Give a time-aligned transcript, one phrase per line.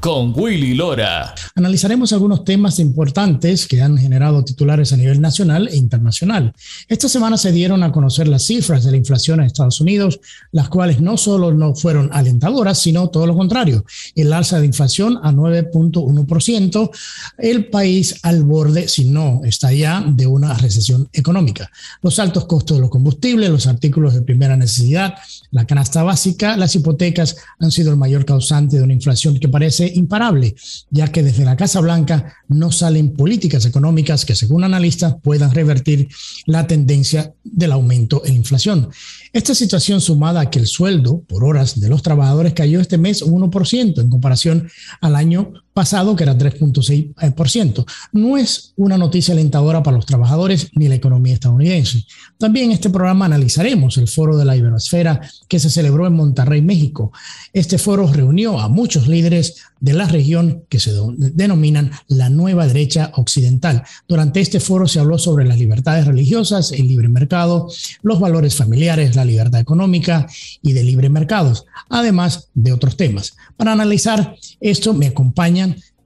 [0.00, 1.34] con Willy Lora.
[1.54, 6.54] Analizaremos algunos temas importantes que han generado titulares a nivel nacional e internacional.
[6.88, 10.20] Esta semana se dieron a conocer las cifras de la inflación en Estados Unidos,
[10.52, 13.84] las cuales no solo no fueron alentadoras, sino todo lo contrario.
[14.14, 16.90] El alza de inflación a 9.1%,
[17.38, 21.70] el país al borde, si no está ya, de una recesión económica.
[22.02, 25.14] Los altos costos de los combustibles, los artículos de primera necesidad,
[25.50, 29.89] la canasta básica, las hipotecas han sido el mayor causante de una inflación que parece
[29.94, 30.54] imparable,
[30.90, 36.08] ya que desde la Casa Blanca no salen políticas económicas que, según analistas, puedan revertir
[36.46, 38.88] la tendencia del aumento en la inflación.
[39.32, 43.22] Esta situación sumada a que el sueldo por horas de los trabajadores cayó este mes
[43.22, 44.68] un 1% en comparación
[45.00, 47.84] al año pasado, que era 3.6%.
[48.12, 52.04] No es una noticia alentadora para los trabajadores ni la economía estadounidense.
[52.38, 56.62] También en este programa analizaremos el foro de la Iberosfera que se celebró en Monterrey,
[56.62, 57.12] México.
[57.52, 63.12] Este foro reunió a muchos líderes de la región que se denominan la nueva derecha
[63.14, 63.82] occidental.
[64.06, 67.68] Durante este foro se habló sobre las libertades religiosas, el libre mercado,
[68.02, 70.26] los valores familiares, la libertad económica
[70.62, 73.36] y de libre mercados, además de otros temas.
[73.56, 75.14] Para analizar esto me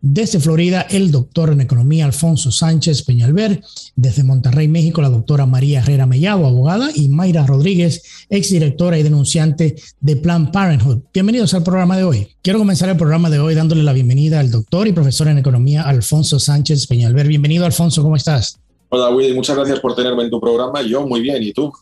[0.07, 3.63] desde Florida, el doctor en economía Alfonso Sánchez Peñalver.
[3.97, 9.77] Desde Monterrey, México, la doctora María Herrera Mellado, abogada, y Mayra Rodríguez, exdirectora y denunciante
[10.01, 11.05] de Plan Parenthood.
[11.15, 12.29] Bienvenidos al programa de hoy.
[12.43, 15.81] Quiero comenzar el programa de hoy dándole la bienvenida al doctor y profesor en economía
[15.81, 17.27] Alfonso Sánchez Peñalver.
[17.27, 18.59] Bienvenido, Alfonso, ¿cómo estás?
[18.91, 20.83] Hola, Willy, muchas gracias por tenerme en tu programa.
[20.83, 21.73] Yo muy bien, ¿y tú?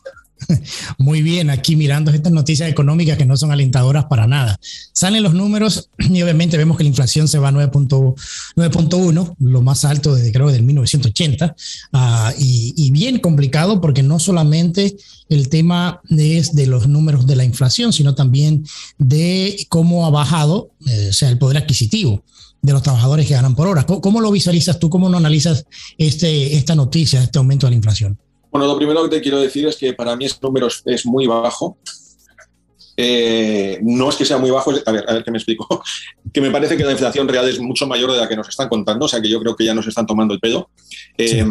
[0.97, 4.59] Muy bien, aquí mirando estas noticias económicas que no son alentadoras para nada.
[4.93, 9.85] Salen los números y obviamente vemos que la inflación se va a 9.1, lo más
[9.85, 11.55] alto desde creo del 1980,
[11.93, 14.95] ah, y, bien complicado porque no solamente
[15.29, 18.65] el tema es de los números de la inflación, sino también
[18.99, 22.23] de cómo ha bajado, eh, sea, el poder adquisitivo
[22.63, 23.85] de los trabajadores que ganan por hora.
[23.85, 24.89] ¿Cómo, lo visualizas tú?
[24.89, 25.65] ¿Cómo no analizas
[25.97, 28.17] este, esta noticia, este aumento de la inflación?
[28.53, 31.25] Bueno, lo primero que te quiero decir es que para mí ese número es muy
[31.25, 31.79] bajo.
[32.95, 35.81] Eh, no es que sea muy bajo, a ver, a ver qué me explico,
[36.31, 38.69] que me parece que la inflación real es mucho mayor de la que nos están
[38.69, 40.69] contando, o sea que yo creo que ya nos están tomando el pelo.
[41.17, 41.43] Eh,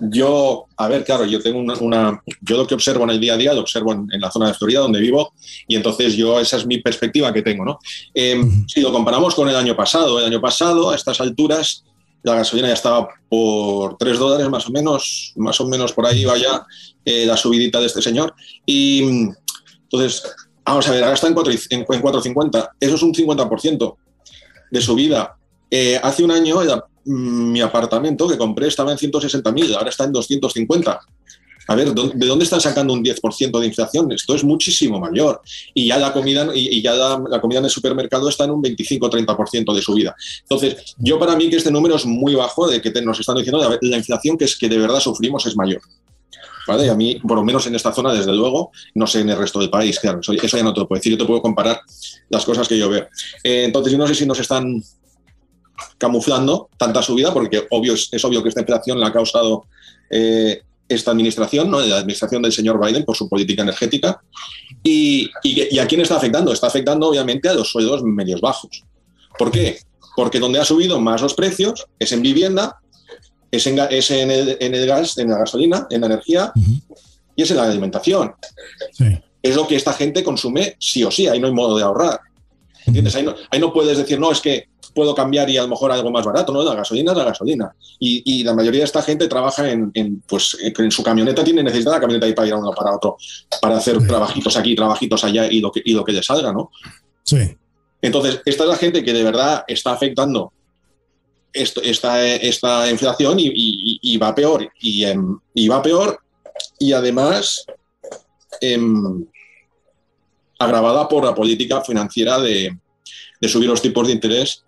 [0.00, 3.36] yo, a ver, claro, yo tengo una, yo lo que observo en el día a
[3.36, 5.34] día lo observo en, la zona de Florida donde vivo
[5.68, 7.78] y entonces yo esa es mi perspectiva que tengo, ¿no?
[8.14, 11.84] Eh, si lo comparamos con el año pasado, el año pasado a estas alturas
[12.22, 16.24] la gasolina ya estaba por 3 dólares más o menos, más o menos por ahí
[16.24, 16.64] vaya
[17.04, 18.34] eh, la subidita de este señor.
[18.64, 19.02] Y
[19.82, 20.22] entonces,
[20.64, 22.70] vamos a ver, ahora está en 4,50.
[22.78, 23.96] Eso es un 50%
[24.70, 25.36] de subida.
[25.70, 26.60] Eh, hace un año
[27.04, 31.00] mm, mi apartamento que compré estaba en 160.000, ahora está en 250.
[31.68, 34.10] A ver, ¿de dónde están sacando un 10% de inflación?
[34.12, 35.40] Esto es muchísimo mayor.
[35.74, 39.74] Y ya la comida, y, ya la, comida en el supermercado está en un 25-30%
[39.74, 40.14] de subida.
[40.42, 43.58] Entonces, yo para mí que este número es muy bajo, de que nos están diciendo
[43.58, 45.80] la, la inflación que es que de verdad sufrimos es mayor.
[46.66, 46.88] ¿Vale?
[46.88, 49.58] a mí, por lo menos en esta zona, desde luego, no sé en el resto
[49.58, 51.80] del país, claro, eso, ya no te lo puedo decir, yo te puedo comparar
[52.28, 53.08] las cosas que yo veo.
[53.42, 54.80] Eh, entonces, yo no sé si nos están
[55.98, 59.64] camuflando tanta subida, porque obvio, es, obvio que esta inflación la ha causado
[60.10, 61.80] eh, esta administración, ¿no?
[61.80, 64.20] la administración del señor Biden por su política energética.
[64.82, 65.30] Y,
[65.78, 66.52] a quién está afectando?
[66.52, 68.84] Está afectando obviamente a los sueldos medios bajos.
[69.38, 69.78] ¿Por qué?
[70.16, 72.78] Porque donde ha subido más los precios es en vivienda,
[73.50, 76.52] es en, el, gas, en la gasolina, en la energía
[77.34, 78.34] y es en la alimentación.
[79.42, 82.20] Es lo que esta gente consume sí o sí, ahí no hay modo de ahorrar.
[82.84, 83.14] ¿Entiendes?
[83.14, 85.92] Ahí no, ahí no puedes decir, no, es que puedo cambiar y a lo mejor
[85.92, 86.62] algo más barato, ¿no?
[86.62, 87.74] La gasolina es la gasolina.
[87.98, 91.96] Y, la mayoría de esta gente trabaja en, pues, en su camioneta, tiene necesidad de
[91.96, 93.16] la camioneta ahí para ir a uno para otro,
[93.60, 96.70] para hacer trabajitos aquí, trabajitos allá y lo que, y lo que le salga, ¿no?
[97.22, 97.56] Sí.
[98.00, 100.52] Entonces, esta es la gente que de verdad está afectando
[101.52, 104.68] esto, esta, esta inflación y, va peor.
[104.80, 106.18] Y, em, y, va peor
[106.78, 107.64] y además
[108.60, 109.24] em,
[110.58, 112.76] agravada por la política financiera de,
[113.40, 114.62] de subir los tipos de interés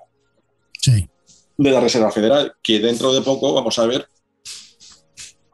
[0.92, 4.06] de la Reserva Federal, que dentro de poco vamos a ver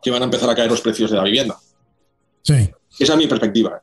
[0.02, 1.58] que van a empezar a caer los precios de la vivienda.
[2.42, 2.70] Sí.
[2.98, 3.82] Esa es mi perspectiva.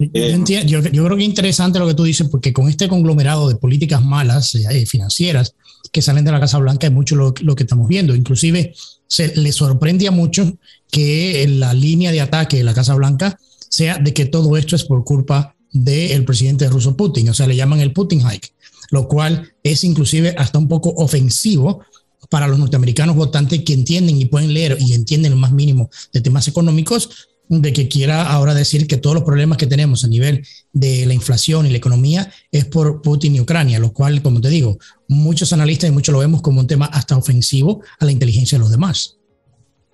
[0.00, 3.56] Eh, yo, creo que es interesante lo que tú dices, porque con este conglomerado de
[3.56, 5.54] políticas malas eh, financieras
[5.92, 8.14] que salen de la Casa Blanca es mucho lo, que estamos viendo.
[8.14, 8.74] Inclusive
[9.06, 10.52] se le sorprende a muchos
[10.90, 14.84] que la línea de ataque de la Casa Blanca sea de que todo esto es
[14.84, 18.54] por culpa del presidente ruso Putin, o sea, le llaman el Putin hike,
[18.90, 21.82] lo cual es inclusive hasta un poco ofensivo
[22.28, 26.20] para los norteamericanos votantes que entienden y pueden leer y entienden lo más mínimo de
[26.20, 30.44] temas económicos, de que quiera ahora decir que todos los problemas que tenemos a nivel
[30.72, 34.48] de la inflación y la economía es por Putin y Ucrania, lo cual, como te
[34.48, 34.78] digo,
[35.08, 38.60] muchos analistas y muchos lo vemos como un tema hasta ofensivo a la inteligencia de
[38.60, 39.16] los demás.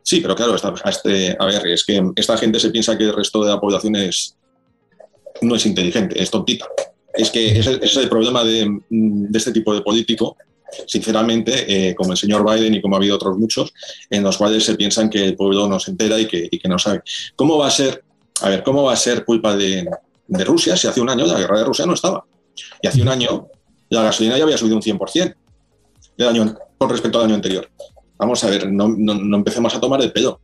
[0.03, 3.44] Sí, pero claro, este, a ver, es que esta gente se piensa que el resto
[3.44, 4.35] de la población es,
[5.43, 6.67] no es inteligente, es tontita.
[7.14, 10.37] Es que ese, es el problema de, de este tipo de político,
[10.87, 13.73] sinceramente, eh, como el señor Biden y como ha habido otros muchos,
[14.11, 17.03] en los cuales se piensan que el pueblo no se entera y que, no sabe.
[17.37, 18.05] ¿Cómo va a ser,
[18.41, 19.88] a ver, cómo va a ser culpa de,
[20.29, 22.25] Rusia si hace un año la guerra de Rusia no estaba?
[22.81, 23.49] Y hace un año
[23.91, 25.35] la gasolina ya había subido un 100%
[26.17, 27.69] del con respecto al año anterior.
[28.17, 28.87] Vamos a ver, no,
[29.37, 30.41] empecemos a tomar el pelo.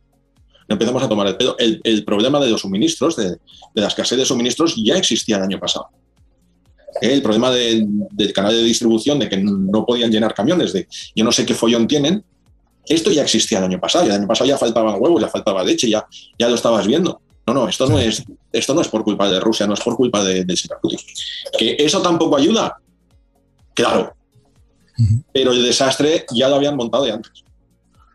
[0.67, 1.55] No empecemos a tomar el pelo.
[1.57, 5.59] El, problema de los suministros, de, de la escasez de suministros, ya existía el año
[5.59, 5.89] pasado
[7.01, 11.31] el problema del canal de distribución, de que no podían llenar camiones, de yo no
[11.31, 12.23] sé qué follón tienen,
[12.85, 15.89] esto ya existía el año pasado, el año pasado ya faltaban huevos, ya faltaba leche,
[15.89, 16.05] ya,
[16.37, 17.21] ya lo estabas viendo.
[17.45, 19.95] No, no, esto no es, esto no es por culpa de Rusia, no es por
[19.95, 20.55] culpa de, de
[21.57, 22.77] Que eso tampoco ayuda,
[23.73, 24.15] claro.
[25.31, 27.43] Pero el desastre ya lo habían montado de antes.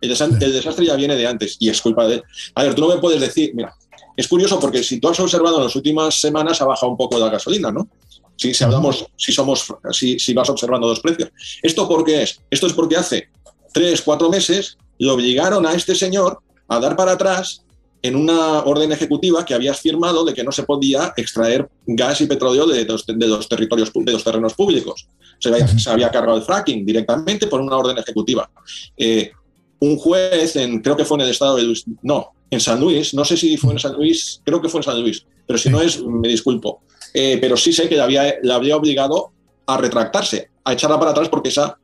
[0.00, 2.22] El, el, desastre ya viene de antes y es culpa de...
[2.54, 3.74] A ver, tú no me puedes decir, mira,
[4.16, 7.18] es curioso porque si tú has observado en las últimas semanas ha bajado un poco
[7.18, 7.88] la gasolina, ¿no?
[8.36, 11.30] Si, hablamos, si somos, si, si vas observando los precios.
[11.62, 12.40] ¿Esto por qué es?
[12.50, 13.28] Esto es porque hace
[13.72, 17.64] tres, cuatro meses le obligaron a este señor a dar para atrás
[18.04, 22.26] en una orden ejecutiva que habías firmado de que no se podía extraer gas y
[22.26, 25.08] petróleo de los, de los territorios, de los terrenos públicos.
[25.38, 25.48] Se
[25.88, 28.50] había, cargado el fracking directamente por una orden ejecutiva.
[28.96, 29.32] Eh,
[29.80, 33.14] un juez, en, creo que fue en el estado de Luis, no, en San Luis,
[33.14, 35.70] no sé si fue en San Luis, creo que fue en San Luis, pero si
[35.70, 36.82] no es, me disculpo.
[37.14, 39.32] Eh, pero sí sé que le había, había obligado
[39.66, 41.78] a retractarse, a echarla para atrás porque esa,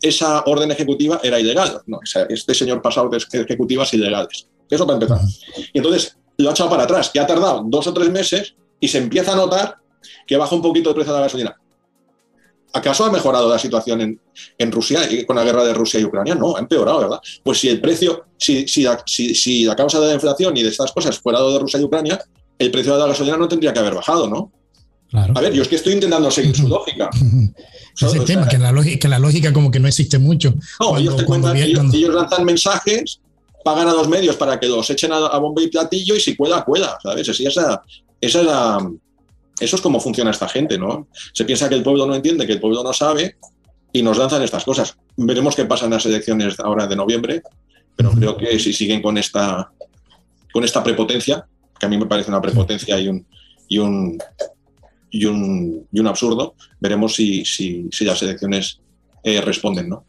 [0.00, 1.82] esa orden ejecutiva era ilegal.
[1.86, 1.98] No,
[2.28, 4.46] este señor pasado de ejecutivas ilegales.
[4.70, 5.20] Eso para empezar.
[5.72, 8.88] Y entonces lo ha echado para atrás, que ha tardado dos o tres meses y
[8.88, 9.76] se empieza a notar
[10.26, 11.56] que baja un poquito el precio de la gasolina.
[12.72, 14.20] ¿Acaso ha mejorado la situación en,
[14.58, 16.34] en, Rusia con la guerra de Rusia y Ucrania?
[16.34, 17.20] No, ha empeorado, ¿verdad?
[17.42, 20.62] Pues si el precio, si, si, la, si, si la causa de la inflación y
[20.62, 22.20] de estas cosas fuera de Rusia y Ucrania,
[22.58, 24.52] el precio de la gasolina no tendría que haber bajado, ¿no?
[25.12, 27.10] A ver, yo es que estoy intentando seguir su lógica.
[28.00, 30.54] Ese tema, que, la lógica, la lógica como que no existe mucho.
[30.80, 33.20] No, ellos, te cuentan, ellos, lanzan mensajes,
[33.64, 36.62] pagan a los medios para que los echen a, bombo y platillo y si cuela,
[36.62, 37.26] cuela, ¿sabes?
[37.28, 37.82] esa,
[38.20, 38.80] esa
[39.58, 41.08] eso es como funciona esta gente, ¿no?
[41.32, 43.36] Se piensa que el pueblo no entiende, que el pueblo no sabe
[43.92, 44.96] y nos lanzan estas cosas.
[45.16, 47.42] Veremos qué pasa en las elecciones ahora de noviembre,
[47.94, 49.70] pero creo que si siguen con esta,
[50.52, 51.46] con esta prepotencia,
[51.78, 53.26] que a mí me parece una prepotencia y un,
[53.68, 54.18] y un
[55.10, 58.80] y un, y un absurdo, veremos si, si, si las elecciones
[59.22, 60.04] eh, responden, ¿no?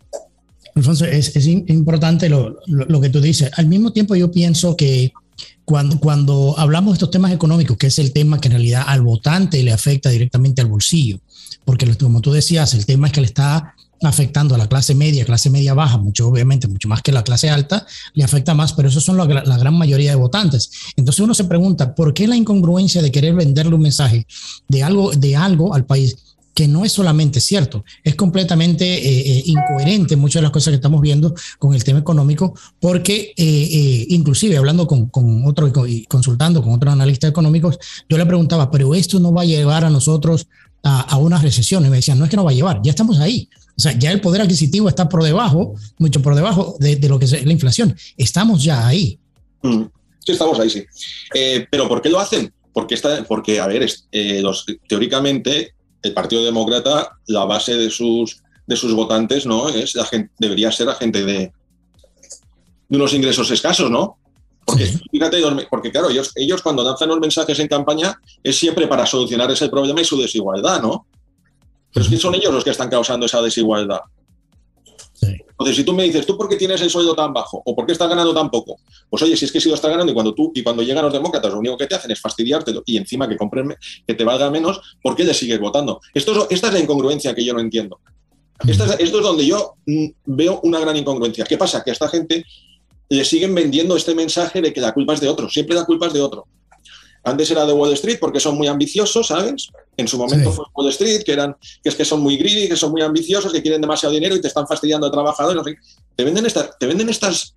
[0.76, 3.50] Alfonso, es, es importante lo, lo, que tú dices.
[3.58, 5.12] Al mismo tiempo yo pienso que
[5.66, 9.02] cuando, cuando hablamos de estos temas económicos, que es el tema que en realidad al
[9.02, 11.20] votante le afecta directamente al bolsillo,
[11.66, 15.26] porque como tú decías, el tema es que le está afectando a la clase media,
[15.26, 18.90] clase media baja, mucho obviamente, mucho más que la clase alta, le afecta más, pero
[18.90, 20.72] eso son la, la, gran mayoría de votantes.
[20.96, 24.26] Entonces uno se pregunta, ¿por qué la incongruencia de querer venderle un mensaje
[24.68, 26.16] de algo, de algo al país
[26.58, 30.78] que no es solamente cierto, es completamente eh, eh, incoherente muchas de las cosas que
[30.78, 36.64] estamos viendo con el tema económico, porque eh, inclusive hablando con, con otro y consultando
[36.64, 37.78] con otros analistas económicos,
[38.10, 40.48] yo le preguntaba, pero esto no va a llevar a nosotros
[40.82, 41.86] a, a una recesión.
[41.86, 43.48] Y me decían, no es que no va a llevar, ya estamos ahí.
[43.78, 47.26] O sea, ya el poder adquisitivo está por debajo, mucho por debajo de, lo que
[47.26, 47.96] es la inflación.
[48.18, 49.20] Estamos ya ahí.
[49.62, 49.84] Mm.
[50.20, 50.84] Sí, estamos ahí, sí.
[51.34, 52.52] Eh, pero ¿por qué lo hacen?
[52.74, 58.42] Porque, está, porque a ver, eh, los, teóricamente el Partido Demócrata, la base de sus,
[58.66, 59.70] de sus votantes, ¿no?
[59.70, 61.52] Es la gente, debería ser la gente de,
[62.90, 64.18] de unos ingresos escasos, ¿no?
[64.66, 69.06] Porque, fíjate, porque claro, ellos, ellos cuando lanzan los mensajes en campaña es siempre para
[69.06, 71.07] solucionar ese problema y su desigualdad, ¿no?
[71.94, 74.02] Pero es que son ellos los que están causando esa desigualdad.
[75.60, 77.62] Entonces, si tú me dices, ¿tú por qué tienes el sueldo tan bajo?
[77.66, 78.80] ¿O por qué estás ganando tan poco?
[79.10, 81.04] Pues oye, si es que si lo estás ganando y cuando tú y cuando llegan
[81.04, 83.76] los demócratas, lo único que te hacen es fastidiártelo y encima que compren,
[84.06, 86.00] que te valga menos, ¿por qué le sigues votando?
[86.14, 88.00] Esto esta es la incongruencia que yo no entiendo.
[88.68, 91.44] esto es donde yo mm, veo una gran incongruencia.
[91.46, 91.84] ¿Qué pasa?
[91.84, 92.46] Que a esta gente
[93.10, 96.06] le siguen vendiendo este mensaje de que la culpa es de otro, siempre la culpa
[96.06, 96.46] es de otro.
[97.28, 99.68] Antes era de Wall Street porque son muy ambiciosos, ¿sabes?
[99.98, 102.78] En su momento fue Wall Street, que eran que es que son muy greedy, que
[102.78, 105.76] son muy ambiciosos, que quieren demasiado dinero y te están fastidiando de trabajadores.
[106.16, 107.54] Te venden estas, te venden estas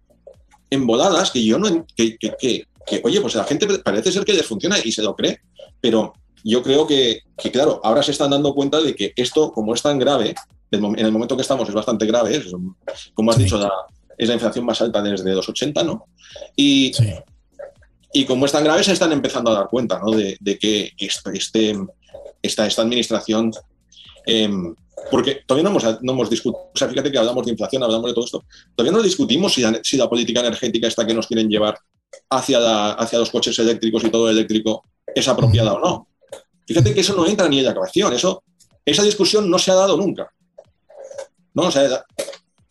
[0.70, 2.66] emboladas que yo no que, que,
[3.04, 5.38] oye, pues la gente parece ser que les funciona y se lo cree,
[5.80, 7.20] pero yo creo que,
[7.52, 10.34] claro, ahora se están dando cuenta de que esto, como es tan grave,
[10.72, 12.42] en el momento que estamos es bastante grave,
[13.14, 13.60] como has dicho,
[14.18, 16.06] es la inflación más alta desde los 80, ¿no?
[16.56, 16.90] Y,
[18.12, 20.10] y como es tan grave, se están empezando a dar cuenta ¿no?
[20.10, 21.70] de, que este,
[22.42, 23.52] esta, esta administración.
[24.26, 24.74] Em,
[25.10, 28.10] porque todavía no hemos, no hemos discutido, o sea, fíjate que hablamos de inflación, hablamos
[28.10, 31.78] de todo esto, todavía no discutimos si la, política energética esta que nos quieren llevar
[32.28, 36.08] hacia, hacia los coches eléctricos y todo eléctrico es apropiada o no.
[36.66, 38.42] Fíjate que eso no entra ni en la ecuación, eso,
[38.84, 40.30] esa discusión no se ha dado nunca.
[41.54, 41.68] ¿no?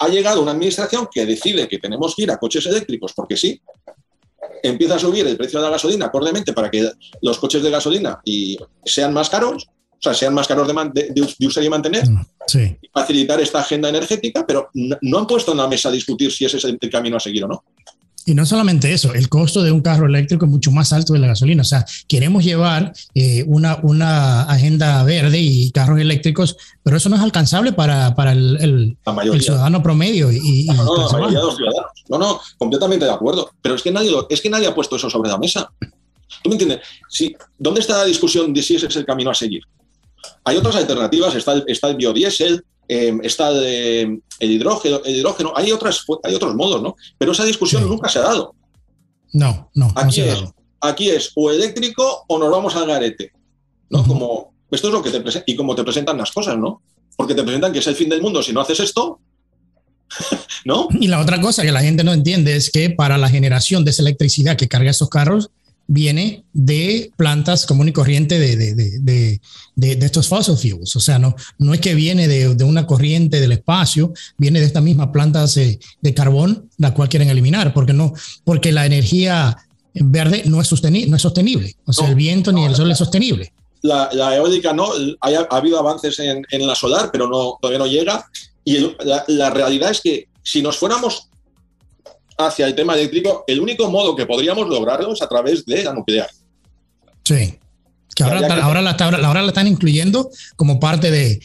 [0.01, 3.61] Ha llegado una administración que decide que tenemos que ir a coches eléctricos porque sí,
[4.63, 6.89] empieza a subir el precio de la gasolina acordemente para que
[7.21, 11.47] los coches de gasolina y sean más caros, o sea, sean más caros de, de,
[11.47, 12.25] usar y mantener, mm,
[12.81, 16.45] y facilitar esta agenda energética, pero no, han puesto en la mesa a discutir si
[16.45, 17.63] ese es el camino a seguir o no.
[18.29, 21.19] Y no solamente eso, el costo de un carro eléctrico es mucho más alto de
[21.19, 21.61] la gasolina.
[21.63, 27.15] O sea, queremos llevar eh, una, una agenda verde y carros eléctricos, pero eso no
[27.15, 28.97] es alcanzable para, para el,
[29.39, 30.31] ciudadano promedio.
[30.31, 31.91] Y, no, no, la mayoría de los ciudadanos.
[32.09, 33.51] No, no, completamente de acuerdo.
[33.61, 35.71] Pero es que nadie, es que nadie ha puesto eso sobre la mesa.
[36.43, 36.81] ¿Tú me entiendes?
[37.09, 39.61] Sí, ¿Dónde está la discusión de si ese es el camino a seguir?
[40.43, 45.71] Hay otras alternativas, está el, está el biodiesel, Em, está el, hidrógeno, el hidrógeno, hay,
[45.71, 46.95] otras, hay otros modos, ¿no?
[47.19, 48.55] Pero esa discusión nunca se ha dado.
[49.31, 49.93] No, no.
[49.95, 50.43] Aquí, es,
[50.81, 53.31] aquí es o eléctrico o nos vamos al garete,
[53.91, 54.03] ¿no?
[54.03, 56.81] Como, esto es lo que te y como te presentan las cosas, ¿no?
[57.15, 59.19] Porque te presentan que es el fin del mundo si no haces esto,
[60.65, 60.87] ¿no?
[60.99, 63.91] Y la otra cosa que la gente no entiende es que para la generación de
[63.91, 65.49] esa electricidad que carga esos carros,
[65.91, 69.41] viene de plantas común y corriente de, de,
[69.75, 70.95] de, estos fossil fuels.
[70.95, 74.83] O sea, no, no es que viene de, una corriente del espacio, viene de estas
[74.83, 78.13] mismas plantas de, carbón, la cual quieren eliminar, porque, no,
[78.43, 79.57] porque la energía
[79.95, 81.75] verde no es, sostenible, no es sostenible.
[81.85, 83.51] O sea, el viento ni el sol es sostenible.
[83.81, 88.23] La, eólica no, ha habido avances en, en, la solar, pero no, todavía no llega.
[88.69, 91.27] Y la, la realidad es que si nos fuéramos
[92.37, 95.91] hacia el tema eléctrico, el único modo que podríamos lograrlo es a través de la
[95.91, 96.29] nuclear.
[97.23, 97.57] Sí.
[98.15, 101.39] Que ahora, ahora, la, ahora la están incluyendo como parte de,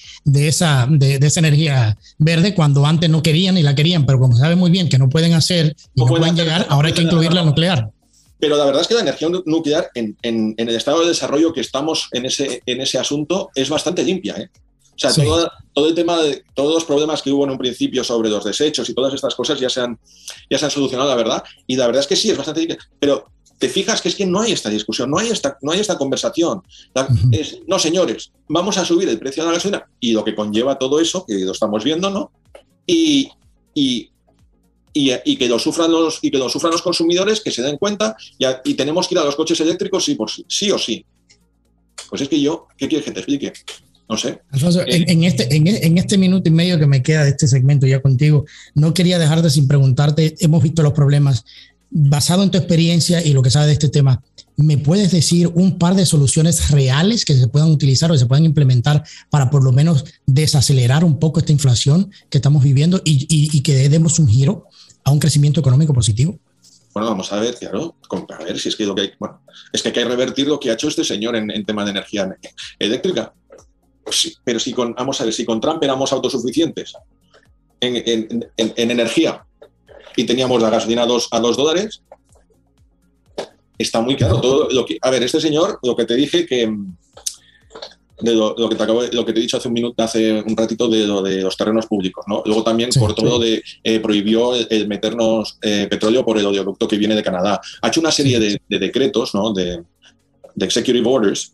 [0.48, 4.58] esa, de, esa energía verde cuando antes no querían y la querían, pero como saben
[4.58, 7.42] muy bien que no pueden hacer y no, pueden llegar, ahora hay que incluir la
[7.42, 7.90] nuclear.
[8.38, 11.62] Pero la verdad es que la energía nuclear en, en, el estado de desarrollo que
[11.62, 14.34] estamos en ese, en ese asunto es bastante limpia.
[14.36, 14.50] ¿eh?
[14.94, 15.24] O sea,
[15.72, 18.88] todo, el tema de todos los problemas que hubo en un principio sobre los desechos
[18.88, 19.98] y todas estas cosas ya se han,
[20.48, 21.42] ya se han solucionado, la verdad.
[21.66, 22.78] Y la verdad es que sí, es bastante.
[23.00, 23.26] Pero
[23.58, 25.96] te fijas que es que no hay esta discusión, no hay esta, no hay esta
[25.96, 26.62] conversación.
[27.66, 31.00] no, señores, vamos a subir el precio de la gasolina y lo que conlleva todo
[31.00, 32.30] eso, que lo estamos viendo, ¿no?
[32.86, 33.30] Y,
[33.74, 34.10] y,
[34.92, 38.16] y, que lo sufran los, y que lo sufran los consumidores, que se den cuenta
[38.64, 41.04] y, tenemos que ir a los coches eléctricos sí, por, sí o sí.
[42.08, 43.52] Pues es que yo, ¿qué quieres que te explique?
[44.08, 44.40] No sé.
[44.50, 47.86] Alfonso, eh, en, este, en, este minuto y medio que me queda de este segmento
[47.86, 48.44] ya contigo,
[48.74, 51.44] no quería dejarte sin preguntarte, hemos visto los problemas,
[51.90, 54.20] basado en tu experiencia y lo que sabes de este tema,
[54.56, 58.44] ¿me puedes decir un par de soluciones reales que se puedan utilizar o se puedan
[58.44, 63.60] implementar para por lo menos desacelerar un poco esta inflación que estamos viviendo y, y,
[63.62, 64.66] que demos un giro
[65.04, 66.38] a un crecimiento económico positivo?
[66.92, 67.96] Bueno, vamos a ver, claro,
[68.38, 69.40] a ver si es que lo que hay, bueno,
[69.72, 71.92] es que hay que revertir lo que ha hecho este señor en, en tema de
[71.92, 72.36] energía
[72.78, 73.32] eléctrica
[74.44, 76.94] pero si con, vamos a ver, si con Trump éramos autosuficientes
[77.80, 79.44] en, energía
[80.16, 82.02] y teníamos la gasolina a dos, a dos dólares,
[83.78, 84.40] está muy claro.
[84.40, 86.72] Todo lo que, a ver, este señor, lo que te dije que
[88.20, 90.56] de lo, que te acabo, lo que te he dicho hace un minuto, hace un
[90.56, 92.42] ratito de lo de los terrenos públicos, ¿no?
[92.46, 96.96] Luego también por todo de eh, prohibió el, meternos eh, petróleo por el oleoducto que
[96.96, 97.60] viene de Canadá.
[97.82, 99.52] Ha hecho una serie de, decretos, ¿no?
[99.52, 99.82] De,
[100.54, 101.52] de executive orders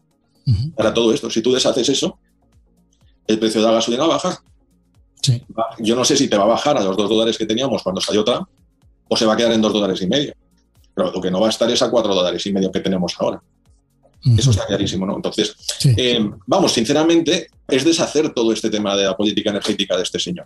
[0.76, 1.30] para todo esto.
[1.30, 2.18] Si tú deshaces eso,
[3.30, 4.38] el precio de la gasolina va a bajar.
[5.78, 8.00] Yo no sé si te va a bajar a los dos dólares que teníamos cuando
[8.00, 8.48] salió Trump
[9.08, 10.34] o se va a quedar en dos dólares y medio.
[10.94, 13.14] Pero lo que no va a estar es a cuatro dólares y medio que tenemos
[13.18, 13.40] ahora.
[14.36, 15.16] Eso está clarísimo, ¿no?
[15.16, 15.56] Entonces,
[15.96, 20.44] eh, vamos, sinceramente, es deshacer todo este tema de la política energética de este señor.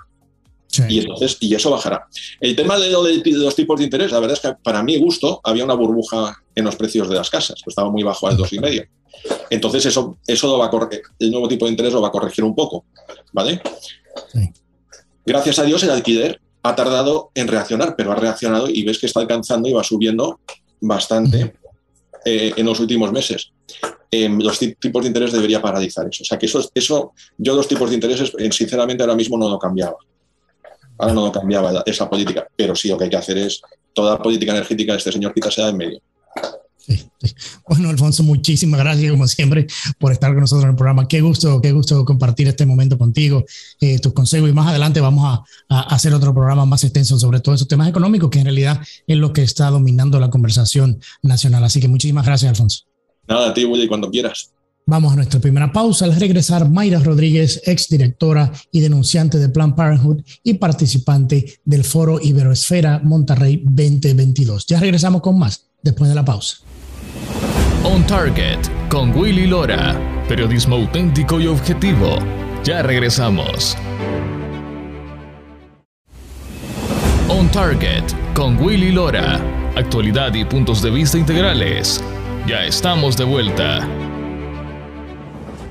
[0.89, 2.07] Y, entonces, y eso bajará.
[2.41, 5.65] El tema de, los tipos de interés, la verdad es que para mi gusto había
[5.65, 8.59] una burbuja en los precios de las casas, que estaba muy bajo al dos y
[8.59, 8.85] medio.
[9.51, 12.13] Entonces eso, eso lo va a corregir, el nuevo tipo de interés lo va a
[12.13, 12.85] corregir un poco,
[13.33, 13.61] ¿vale?
[15.27, 19.07] Gracias a Dios el alquiler ha tardado en reaccionar, pero ha reaccionado y ves que
[19.07, 20.41] está alcanzando y va subiendo
[20.81, 21.55] bastante
[22.25, 23.53] eh, en los últimos meses.
[24.11, 26.23] Em, los tipos de interés debería paralizar eso.
[26.23, 29.49] O sea que eso, eso yo los tipos de intereses, eh, sinceramente, ahora mismo no
[29.49, 29.97] lo cambiaba.
[30.97, 32.47] Ahora no lo cambiaba esa política.
[32.57, 33.61] Pero sí, lo que hay que hacer es
[33.93, 36.01] toda política energética de este señor quizás sea en medio.
[37.69, 39.67] Bueno, Alfonso, muchísimas gracias, como siempre,
[39.99, 41.09] por estar con nosotros en el programa.
[41.09, 43.45] Qué gusto, qué gusto compartir este momento contigo,
[43.81, 44.51] eh, tus consejos.
[44.51, 45.45] Y más adelante vamos a,
[45.95, 49.33] hacer otro programa más extenso sobre todos esos temas económicos, que en realidad es lo
[49.33, 51.65] que está dominando la conversación nacional.
[51.65, 52.85] Así que muchísimas gracias, Alfonso.
[53.27, 54.51] Nada, a ti, Willy, cuando quieras.
[54.87, 56.05] Vamos a nuestra primera pausa.
[56.05, 63.01] Al regresar, Mayra Rodríguez, exdirectora y denunciante de Plan Parenthood y participante del Foro Iberoesfera
[63.03, 64.67] Monterrey 2022.
[64.67, 66.59] Ya regresamos con más después de la pausa.
[67.85, 69.95] On Target con Willy Lora.
[70.29, 72.19] Periodismo auténtico y objetivo.
[72.65, 73.77] Ya regresamos.
[77.29, 78.05] On Target
[78.35, 79.41] con Willy Lora.
[79.77, 82.03] Actualidad y puntos de vista integrales.
[82.47, 83.87] Ya estamos de vuelta.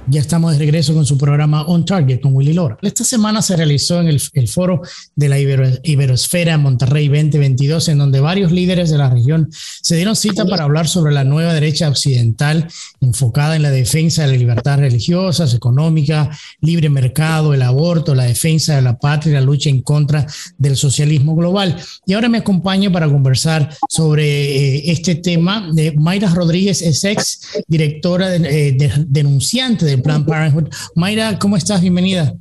[0.09, 2.77] Ya estamos de regreso con su programa On Target con Willy Lora.
[2.81, 4.81] Esta semana se realizó en el, foro
[5.15, 10.45] de la Iberosfera Monterrey 2022, en donde varios líderes de la región se dieron cita
[10.45, 12.67] para hablar sobre la nueva derecha occidental
[13.05, 16.29] enfocada en la defensa de las libertades religiosas, económica,
[16.61, 20.25] libre mercado, el aborto, la defensa de la patria la lucha en contra
[20.57, 21.75] del socialismo global.
[22.05, 27.41] Y ahora me acompaña para conversar sobre eh, este tema de Mayra Rodríguez, es ex
[27.67, 28.75] directora eh,
[29.07, 30.69] denunciante de Plan Parenthood.
[30.95, 31.81] Mayra, ¿cómo estás?
[31.81, 32.33] Bienvenida.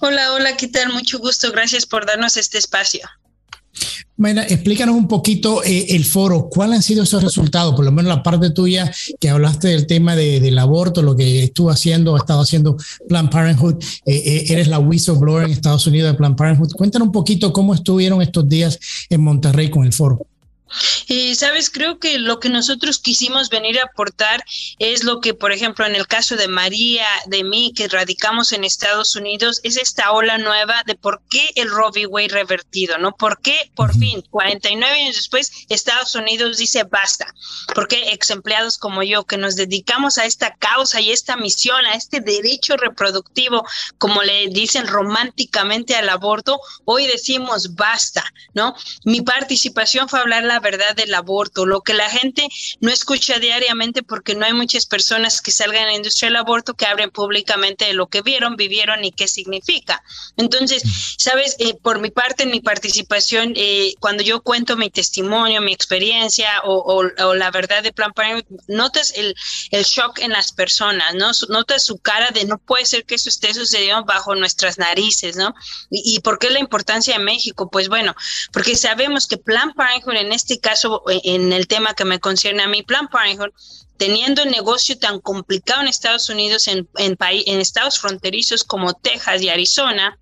[0.00, 0.92] Hola, hola, ¿qué tal?
[0.92, 1.50] Mucho gusto.
[1.50, 3.00] Gracias por darnos este espacio.
[4.18, 6.48] Mayra, explícanos un poquito eh, el foro.
[6.48, 7.74] ¿Cuáles han sido esos resultados?
[7.74, 11.70] Por lo menos la parte tuya que hablaste del tema del aborto, lo que estuvo
[11.70, 13.74] haciendo, ha estado haciendo Plan Parenthood.
[14.06, 16.72] Eh, eh, eres la whistleblower en Estados Unidos de Plan Parenthood.
[16.72, 18.78] Cuéntanos un poquito cómo estuvieron estos días
[19.10, 20.26] en Monterrey con el foro.
[21.06, 24.44] Y sabes, creo que lo que nosotros quisimos venir a aportar
[24.78, 28.64] es lo que, por ejemplo, en el caso de María, de mí, que radicamos en
[28.64, 32.06] Estados Unidos, es esta ola nueva de por qué el v.
[32.06, 33.12] Wade revertido, ¿no?
[33.12, 37.32] ¿Por qué, por fin, 49 años después, Estados Unidos dice basta?
[37.74, 41.84] ¿Por qué ex empleados como yo, que nos dedicamos a esta causa y esta misión,
[41.86, 43.64] a este derecho reproductivo,
[43.98, 48.74] como le dicen románticamente al aborto, hoy decimos basta, ¿no?
[49.04, 52.48] Mi participación fue hablar la verdad del aborto, lo que la gente
[52.80, 56.74] no escucha diariamente porque no hay muchas personas que salgan en la industria del aborto
[56.74, 60.02] que hablen públicamente de lo que vieron, vivieron y qué significa.
[60.36, 60.82] Entonces,
[61.18, 65.72] sabes, eh, por mi parte, en mi participación, eh, cuando yo cuento mi testimonio, mi
[65.72, 67.02] experiencia o,
[67.34, 69.34] la verdad de Plan Parenthood, notas el,
[69.70, 71.30] shock en las personas, ¿no?
[71.48, 75.54] Notas su cara de no puede ser que eso esté sucediendo bajo nuestras narices, ¿no?
[75.90, 77.70] ¿Y, y por qué la importancia de México?
[77.70, 78.14] Pues bueno,
[78.52, 82.20] porque sabemos que Plan Parenthood en este este caso, eh, en el tema que me
[82.20, 83.50] concierne a mi Plan Parenthood,
[83.96, 89.42] teniendo el negocio tan complicado en Estados Unidos, en, en, en estados fronterizos como Texas
[89.42, 90.20] y Arizona,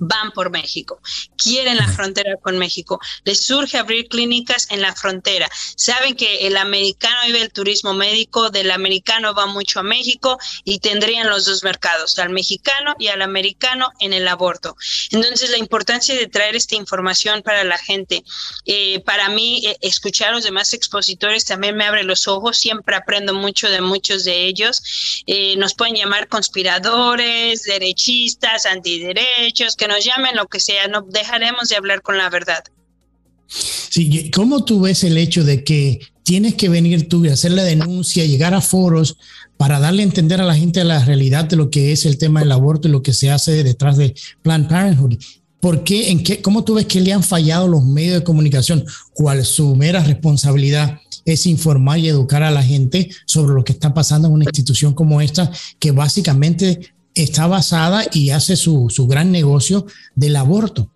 [0.00, 1.00] van por México,
[1.36, 5.48] quieren la frontera con México, les surge abrir clínicas en la frontera.
[5.76, 10.78] Saben que el americano vive el turismo médico, del americano va mucho a México y
[10.78, 14.74] tendrían los dos mercados, al mexicano y al americano en el aborto.
[15.10, 18.24] Entonces, la importancia de traer esta información para la gente,
[18.64, 22.96] eh, para mí, eh, escuchar a los demás expositores también me abre los ojos, siempre
[22.96, 25.22] aprendo mucho de muchos de ellos.
[25.26, 31.68] Eh, nos pueden llamar conspiradores, derechistas, antiderechos, que nos llamen lo que sea, no dejaremos
[31.68, 32.62] de hablar con la verdad.
[33.46, 37.64] Sí, ¿cómo tú ves el hecho de que tienes que venir tú y hacer la
[37.64, 39.16] denuncia, llegar a foros
[39.56, 42.40] para darle a entender a la gente la realidad de lo que es el tema
[42.40, 45.16] del aborto y lo que se hace detrás de Planned Parenthood?
[45.58, 48.84] ¿Por qué, en qué, cómo tú ves que le han fallado los medios de comunicación?
[49.12, 53.92] ¿Cuál su mera responsabilidad es informar y educar a la gente sobre lo que está
[53.92, 59.32] pasando en una institución como esta, que básicamente está basada y hace su, su gran
[59.32, 60.90] negocio del aborto.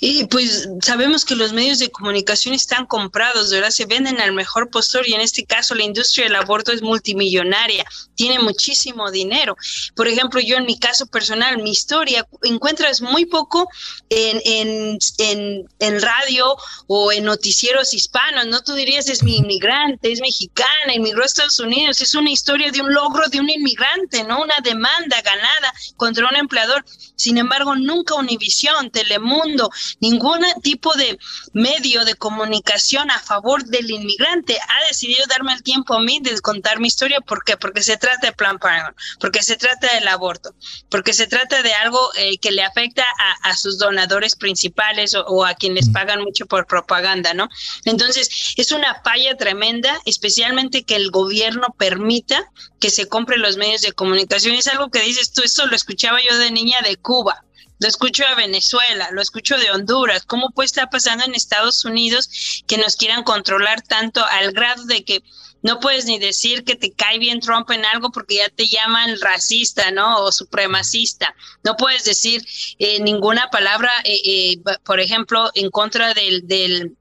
[0.00, 3.70] Y pues sabemos que los medios de comunicación están comprados, ¿verdad?
[3.70, 7.84] Se venden al mejor postor y en este caso la industria del aborto es multimillonaria,
[8.14, 9.56] tiene muchísimo dinero.
[9.94, 13.68] Por ejemplo, yo en mi caso personal, mi historia, encuentras muy poco
[14.08, 16.56] en, en, en, en radio
[16.86, 18.62] o en noticieros hispanos, ¿no?
[18.62, 22.80] Tú dirías, es mi inmigrante, es mexicana, inmigró a Estados Unidos, es una historia de
[22.80, 24.42] un logro de un inmigrante, ¿no?
[24.42, 26.84] Una demanda ganada contra un empleador.
[27.16, 29.63] Sin embargo, nunca Univisión, Telemundo,
[30.00, 31.18] ningún tipo de
[31.52, 36.40] medio de comunicación a favor del inmigrante ha decidido darme el tiempo a mí de
[36.40, 37.20] contar mi historia.
[37.20, 37.56] ¿Por qué?
[37.56, 40.54] Porque se trata de Plan Parenthood, porque se trata del aborto,
[40.90, 43.04] porque se trata de algo eh, que le afecta
[43.42, 47.48] a, sus donadores principales o, a quienes pagan mucho por propaganda, ¿no?
[47.84, 52.50] Entonces, es una falla tremenda, especialmente que el gobierno permita
[52.80, 54.54] que se compre los medios de comunicación.
[54.56, 57.44] Es algo que dices tú, esto lo escuchaba yo de niña de Cuba
[57.78, 62.62] lo escucho de Venezuela, lo escucho de Honduras, cómo puede estar pasando en Estados Unidos
[62.66, 65.22] que nos quieran controlar tanto al grado de que
[65.62, 69.18] no puedes ni decir que te cae bien Trump en algo porque ya te llaman
[69.18, 70.22] racista, ¿no?
[70.22, 71.34] O supremacista.
[71.62, 72.44] No puedes decir
[72.78, 76.96] eh, ninguna palabra, eh, eh, por ejemplo, en contra del, del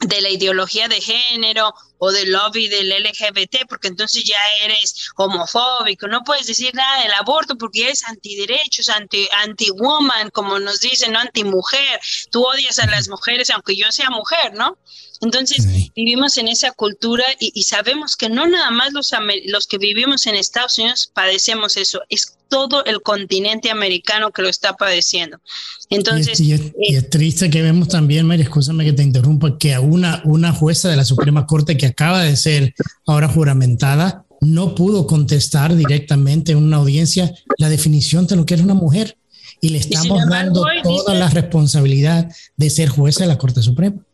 [0.00, 6.08] de la ideología de género o del lobby del LGBT, porque entonces ya eres homofóbico,
[6.08, 11.20] no puedes decir nada del aborto porque eres antiderechos, anti, anti-woman, como nos dicen, ¿no?
[11.20, 12.00] Anti-mujer,
[12.32, 14.76] tú odias a las mujeres aunque yo sea mujer, ¿no?
[15.20, 19.12] Entonces vivimos en esa cultura y, sabemos que no nada más los,
[19.46, 24.48] los que vivimos en Estados Unidos padecemos eso, es todo el continente americano que lo
[24.48, 25.40] está padeciendo.
[25.88, 30.20] Entonces, y es, triste que vemos también, María, escúchame que te interrumpa, que a una,
[30.24, 32.74] una jueza de la Suprema Corte que acaba de ser
[33.06, 38.60] ahora juramentada no pudo contestar directamente en una audiencia la definición de lo que es
[38.60, 39.16] una mujer
[39.60, 44.04] y le estamos dando toda la responsabilidad de ser jueza de la Corte Suprema.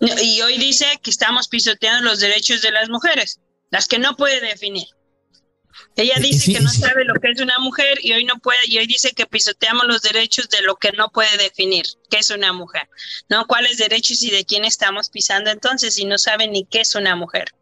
[0.00, 3.38] Y hoy dice que estamos pisoteando los derechos de las mujeres,
[3.70, 4.86] las que no puede definir.
[5.96, 8.78] Ella dice que no sabe lo que es una mujer y hoy no puede, y
[8.78, 12.52] hoy dice que pisoteamos los derechos de lo que no puede definir, qué es una
[12.52, 12.88] mujer,
[13.28, 13.46] ¿no?
[13.46, 17.16] ¿Cuáles derechos y de quién estamos pisando entonces si no sabe ni qué es una
[17.16, 17.54] mujer?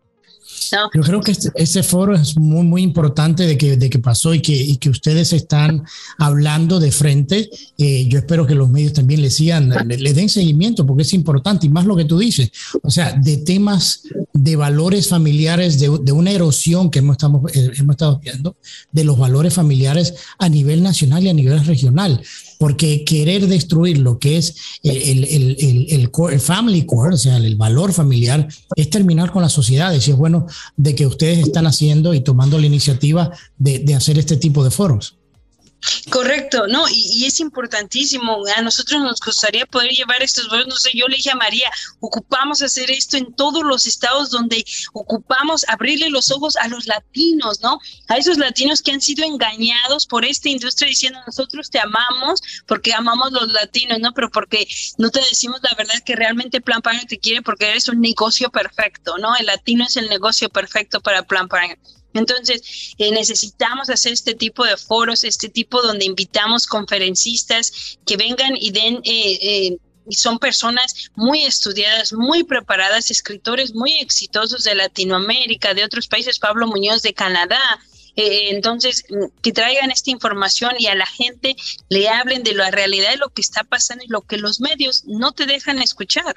[0.71, 4.41] Yo creo que este, foro es muy, muy importante de que, de que pasó y
[4.41, 5.85] que, y que ustedes están
[6.19, 7.51] hablando de frente.
[7.79, 11.67] Eh, yo espero que los medios también le sigan, le, den seguimiento porque es importante
[11.67, 12.51] y más lo que tú dices,
[12.83, 17.73] o sea, de temas de valores familiares, de, de una erosión que hemos, estamos, eh,
[17.77, 18.57] hemos estado viendo,
[18.93, 22.23] de los valores familiares a nivel nacional y a nivel regional
[22.59, 27.93] porque querer destruir lo que es el, el, el, family core, o sea, el valor
[27.93, 29.93] familiar, es terminar con la sociedad.
[29.93, 34.19] Y es bueno de que ustedes están haciendo y tomando la iniciativa de, de hacer
[34.19, 35.19] este tipo de foros.
[36.11, 38.43] Correcto, no, y, es importantísimo.
[38.57, 40.67] A nosotros nos gustaría poder llevar estos vuelos.
[40.69, 41.71] No sé, yo le dije a María,
[42.01, 47.61] ocupamos hacer esto en todos los estados donde ocupamos abrirle los ojos a los latinos,
[47.61, 47.79] ¿no?
[48.09, 52.93] A esos latinos que han sido engañados por esta industria diciendo nosotros te amamos porque
[52.93, 54.13] amamos los latinos, ¿no?
[54.13, 54.67] Pero porque
[54.99, 58.51] no te decimos la verdad que realmente Plan Parenthood te quiere porque eres un negocio
[58.51, 59.35] perfecto, ¿no?
[59.37, 62.04] El latino es el negocio perfecto para Plan Parenthood.
[62.15, 68.57] Entonces, eh, necesitamos hacer este tipo de foros, este tipo donde invitamos conferencistas que vengan
[68.57, 69.01] y den...
[69.05, 75.83] Eh, eh, y son personas muy estudiadas, muy preparadas, escritores muy exitosos de Latinoamérica, de
[75.83, 77.59] otros países, Pablo Muñoz de Canadá,
[78.17, 81.57] entonces, mm, que traigan esta información y a la gente
[81.89, 85.05] le hablen de la realidad de lo que está pasando y lo que los medios
[85.07, 86.35] no te dejan escuchar.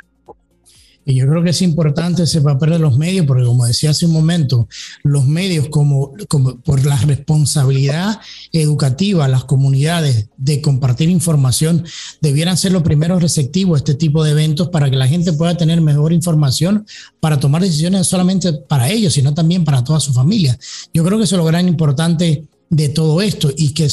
[1.09, 4.05] Y yo creo que es importante ese papel de los medios, porque como decía hace
[4.05, 4.67] un momento,
[5.03, 8.19] los medios como, como por la responsabilidad
[8.51, 11.85] educativa, las comunidades de compartir información,
[12.19, 15.55] debieran ser los primeros receptivos a este tipo de eventos para que la gente pueda
[15.55, 16.85] tener mejor información
[17.21, 20.59] para tomar decisiones solamente para ellos, sino también para toda su familia.
[20.93, 23.87] Yo creo que eso es lo gran importante de todo esto y que,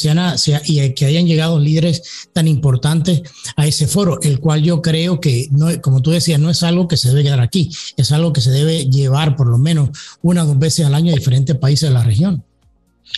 [0.64, 3.22] y que hayan llegado líderes tan importantes
[3.56, 6.88] a ese foro, el cual yo creo que, no, como tú decías, no es algo
[6.88, 9.90] que se debe quedar aquí, es algo que se debe llevar por lo menos
[10.22, 12.44] una o dos veces al año a diferentes países de la región.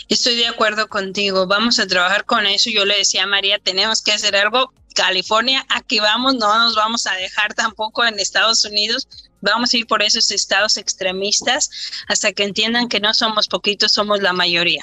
[0.08, 2.70] Estoy de acuerdo contigo, vamos a trabajar con eso.
[2.70, 4.72] Yo le decía a María, tenemos que hacer algo.
[4.94, 9.06] California, aquí vamos, no nos vamos a dejar tampoco en Estados Unidos,
[9.42, 11.70] vamos a ir por esos estados extremistas
[12.08, 14.82] hasta que entiendan que no somos poquitos, somos la mayoría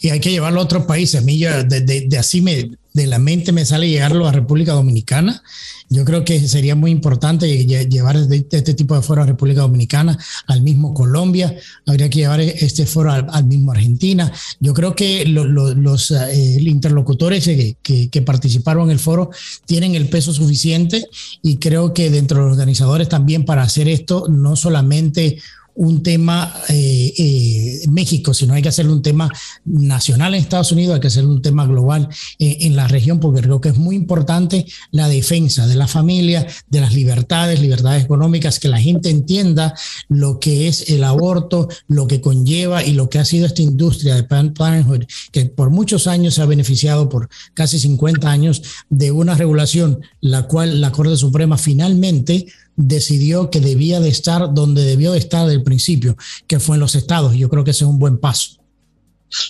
[0.00, 1.20] y hay que llevarlo a otros países.
[1.20, 5.42] A mí ya de, así me, de la mente me sale llegarlo a República Dominicana.
[5.88, 10.18] Yo creo que sería muy importante llevar este, este tipo de foro a República Dominicana,
[10.48, 11.54] al mismo Colombia,
[11.86, 14.32] habría que llevar este foro al, mismo Argentina.
[14.58, 17.48] Yo creo que los eh, interlocutores
[17.82, 19.30] que, participaron en el foro
[19.66, 21.06] tienen el peso suficiente
[21.42, 25.38] y creo que dentro de los organizadores también para hacer esto, no solamente
[25.76, 29.30] un tema eh, eh, México, sino hay que hacerlo un tema
[29.64, 32.08] nacional en Estados Unidos, hay que hacerlo un tema global
[32.38, 36.46] eh, en la región, porque creo que es muy importante la defensa de la familia,
[36.68, 39.74] de las libertades, libertades económicas, que la gente entienda
[40.08, 44.14] lo que es el aborto, lo que conlleva y lo que ha sido esta industria
[44.14, 49.10] de Planned Parenthood, que por muchos años se ha beneficiado, por casi 50 años, de
[49.10, 55.12] una regulación, la cual la Corte Suprema finalmente decidió que debía de estar donde debió
[55.12, 57.34] de estar del principio, que fue en los estados.
[57.34, 58.56] Yo creo que ese es un buen paso.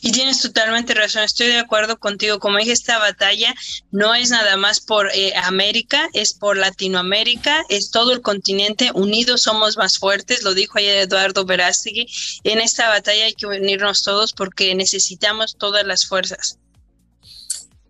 [0.01, 2.39] Y tienes totalmente razón, estoy de acuerdo contigo.
[2.39, 3.55] Como dije, esta batalla
[3.91, 8.91] no es nada más por eh, América, es por Latinoamérica, es todo el continente.
[8.95, 12.07] Unidos somos más fuertes, lo dijo ayer Eduardo Verástegui.
[12.45, 16.59] En esta batalla hay que unirnos todos porque necesitamos todas las fuerzas.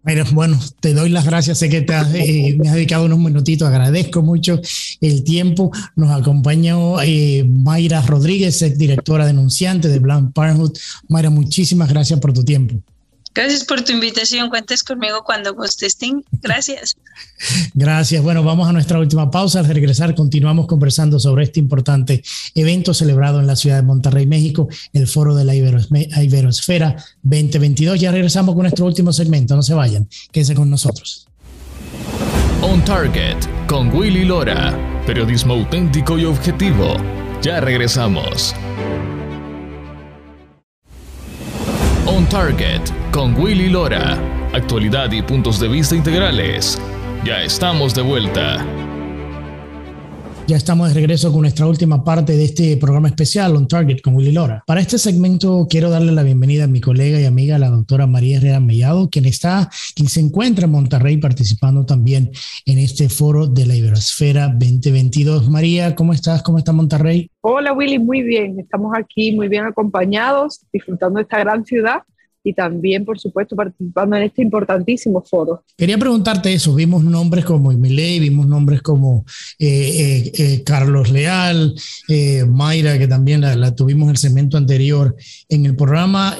[0.06, 1.58] Mira, bueno, te doy las gracias.
[1.58, 3.68] Sé que te has, eh, me has dedicado unos minutitos.
[3.68, 4.60] Agradezco mucho
[5.00, 5.72] el tiempo.
[5.96, 10.78] Nos acompañó eh, Mayra Rodríguez, directora denunciante de Blanc Parenthood.
[11.08, 12.76] Mayra, muchísimas gracias por tu tiempo.
[13.36, 14.48] Gracias por tu invitación.
[14.48, 15.98] Cuentes conmigo cuando gustes,
[16.40, 16.96] Gracias.
[17.74, 18.22] Gracias.
[18.22, 19.58] Bueno, vamos a nuestra última pausa.
[19.58, 22.22] Al regresar, continuamos conversando sobre este importante
[22.54, 28.00] evento celebrado en la ciudad de Monterrey, México, el Foro de la Iberosfera 2022.
[28.00, 29.54] Ya regresamos con nuestro último segmento.
[29.54, 30.08] No se vayan.
[30.32, 31.28] Quédense con nosotros.
[32.62, 34.74] On Target con Willy Lora.
[35.06, 36.96] Periodismo auténtico y objetivo.
[37.42, 38.54] Ya regresamos.
[42.08, 44.16] On Target con Willy Lora.
[44.52, 46.80] Actualidad y puntos de vista integrales.
[47.24, 48.64] Ya estamos de vuelta.
[50.48, 54.14] Ya estamos de regreso con nuestra última parte de este programa especial On Target con
[54.14, 54.62] Willy Lora.
[54.64, 58.36] Para este segmento quiero darle la bienvenida a mi colega y amiga, la doctora María
[58.36, 62.30] Herrera Mellado, quien está, quien se encuentra en Monterrey participando también
[62.64, 65.50] en este foro de la Iberosfera 2022.
[65.50, 66.44] María, ¿cómo estás?
[66.44, 67.28] ¿Cómo está Monterrey?
[67.40, 68.60] Hola Willy, muy bien.
[68.60, 72.04] Estamos aquí muy bien acompañados, disfrutando de esta gran ciudad
[72.46, 75.64] y también, por supuesto, participando en este importantísimo foro.
[75.76, 79.24] Quería preguntarte eso, vimos nombres como Emilei, vimos nombres como
[79.58, 81.74] eh, eh, eh, Carlos Leal,
[82.46, 85.16] Mayra, que también la, tuvimos en el segmento anterior
[85.48, 86.38] en el programa.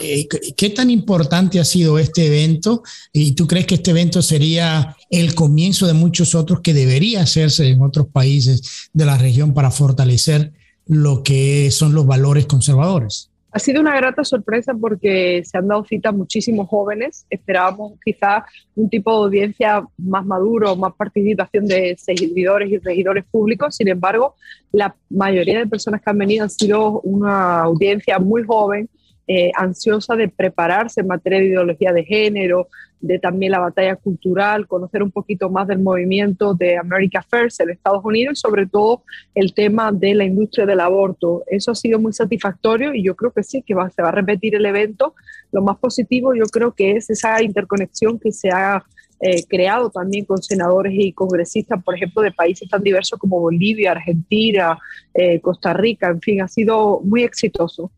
[0.56, 2.84] ¿Qué tan importante ha sido este evento?
[3.12, 7.68] ¿Y tú crees que este evento sería el comienzo de muchos otros que debería hacerse
[7.68, 10.52] en otros países de la región para fortalecer
[10.86, 13.30] lo que son los valores conservadores?
[13.56, 17.24] Ha sido una grata sorpresa porque se han dado cita muchísimos jóvenes.
[17.30, 18.42] Esperábamos quizás
[18.74, 23.74] un tipo de audiencia más maduro, más participación de seguidores y regidores públicos.
[23.74, 24.34] Sin embargo,
[24.72, 28.90] la mayoría de personas que han venido han sido una audiencia muy joven,
[29.28, 32.68] eh, ansiosa de prepararse en materia de ideología de género,
[33.00, 37.70] de también la batalla cultural, conocer un poquito más del movimiento de America First en
[37.70, 39.02] Estados Unidos y sobre todo
[39.34, 41.42] el tema de la industria del aborto.
[41.46, 44.54] Eso ha sido muy satisfactorio y yo creo que sí, que se va a repetir
[44.54, 45.14] el evento.
[45.52, 48.84] Lo más positivo yo creo que es esa interconexión que se ha
[49.18, 53.92] eh, creado también con senadores y congresistas, por ejemplo, de países tan diversos como Bolivia,
[53.92, 54.78] Argentina,
[55.14, 57.90] eh, Costa Rica, en fin, ha sido muy exitoso.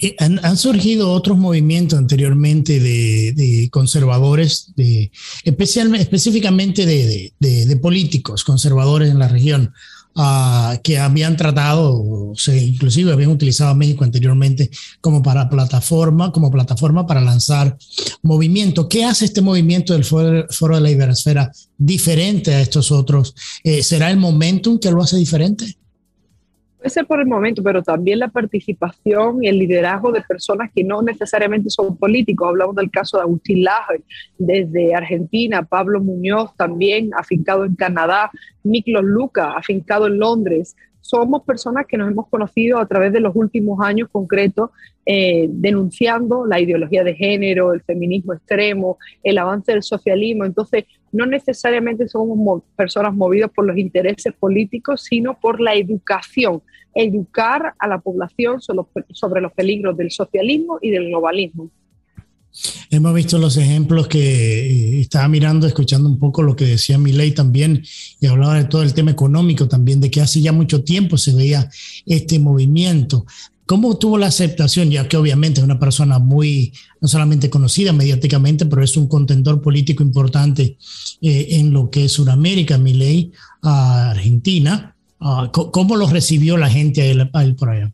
[0.00, 5.10] Eh, han, surgido otros movimientos anteriormente de, conservadores, de,
[5.44, 9.72] especialmente, específicamente de, políticos conservadores en la región,
[10.14, 16.50] ah, que habían tratado, o inclusive habían utilizado a México anteriormente como para plataforma, como
[16.50, 17.76] plataforma para lanzar
[18.22, 18.88] movimiento.
[18.88, 23.34] ¿Qué hace este movimiento del Foro, de la Iberosfera diferente a estos otros?
[23.64, 25.76] Eh, ¿Será el momentum que lo hace diferente?
[26.88, 31.02] Ser por el momento, pero también la participación y el liderazgo de personas que no
[31.02, 32.48] necesariamente son políticos.
[32.48, 34.02] Hablamos del caso de Agustín Laje
[34.38, 38.30] desde Argentina, Pablo Muñoz también afincado en Canadá,
[38.62, 40.76] Miklos Luca afincado en Londres,
[41.08, 44.68] somos personas que nos hemos conocido a través de los últimos años concretos,
[45.06, 50.44] eh, denunciando la ideología de género, el feminismo extremo, el avance del socialismo.
[50.44, 56.60] Entonces, no necesariamente somos personas movidas por los intereses políticos, sino por la educación,
[56.98, 61.70] educar a la población sobre los peligros del socialismo y del globalismo.
[62.90, 67.32] Hemos visto los ejemplos que eh, estaba mirando, escuchando un poco lo que decía Milei
[67.32, 67.84] también,
[68.20, 71.34] y hablaba de todo el tema económico también, de que hace ya mucho tiempo se
[71.34, 71.70] veía
[72.04, 73.26] este movimiento.
[73.64, 74.90] ¿Cómo tuvo la aceptación?
[74.90, 79.60] Ya que obviamente es una persona muy, no solamente conocida mediáticamente, pero es un contendor
[79.60, 80.78] político importante
[81.20, 83.30] eh, en lo que es Sudamérica, Milei,
[83.62, 84.96] a Argentina.
[85.20, 87.12] Ah, ¿Cómo lo recibió la gente
[87.58, 87.90] por allá?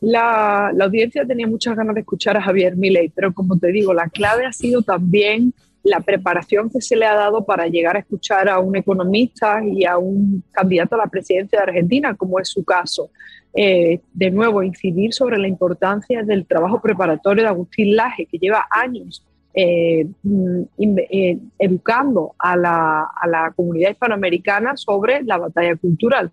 [0.00, 4.08] La, audiencia tenía muchas ganas de escuchar a Javier Milei, pero como te digo, la
[4.08, 8.48] clave ha sido también la preparación que se le ha dado para llegar a escuchar
[8.48, 12.64] a un economista y a un candidato a la presidencia de Argentina, como es su
[12.64, 13.10] caso.
[13.54, 18.66] Eh, de nuevo, incidir sobre la importancia del trabajo preparatorio de Agustín Laje, que lleva
[18.70, 19.24] años
[19.58, 26.30] eh, mm, eh, educando a la, a la, comunidad hispanoamericana sobre la batalla cultural.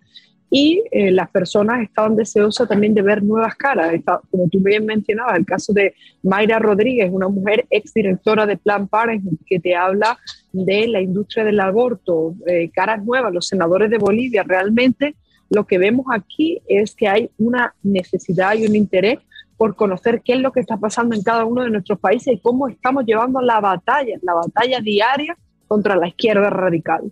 [0.49, 3.93] Y eh, las personas estaban deseosas también de ver nuevas caras.
[4.29, 9.37] como tú bien mencionabas, el caso de Mayra Rodríguez, una mujer exdirectora de Plan Parenthood,
[9.45, 10.17] que te habla
[10.51, 12.35] de la industria del aborto,
[12.73, 14.43] caras nuevas, los senadores de Bolivia.
[14.43, 15.15] Realmente
[15.49, 19.19] lo que vemos aquí es que hay una necesidad y un interés
[19.63, 22.39] por conocer qué es lo que está pasando en cada uno de nuestros países y
[22.39, 25.37] cómo estamos llevando la batalla, la batalla diaria
[25.69, 27.09] contra la izquierda radical.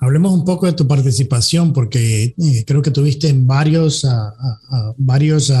[0.00, 4.04] Hablemos un poco de tu participación, porque eh, creo que tuviste varios,
[4.96, 5.52] varios,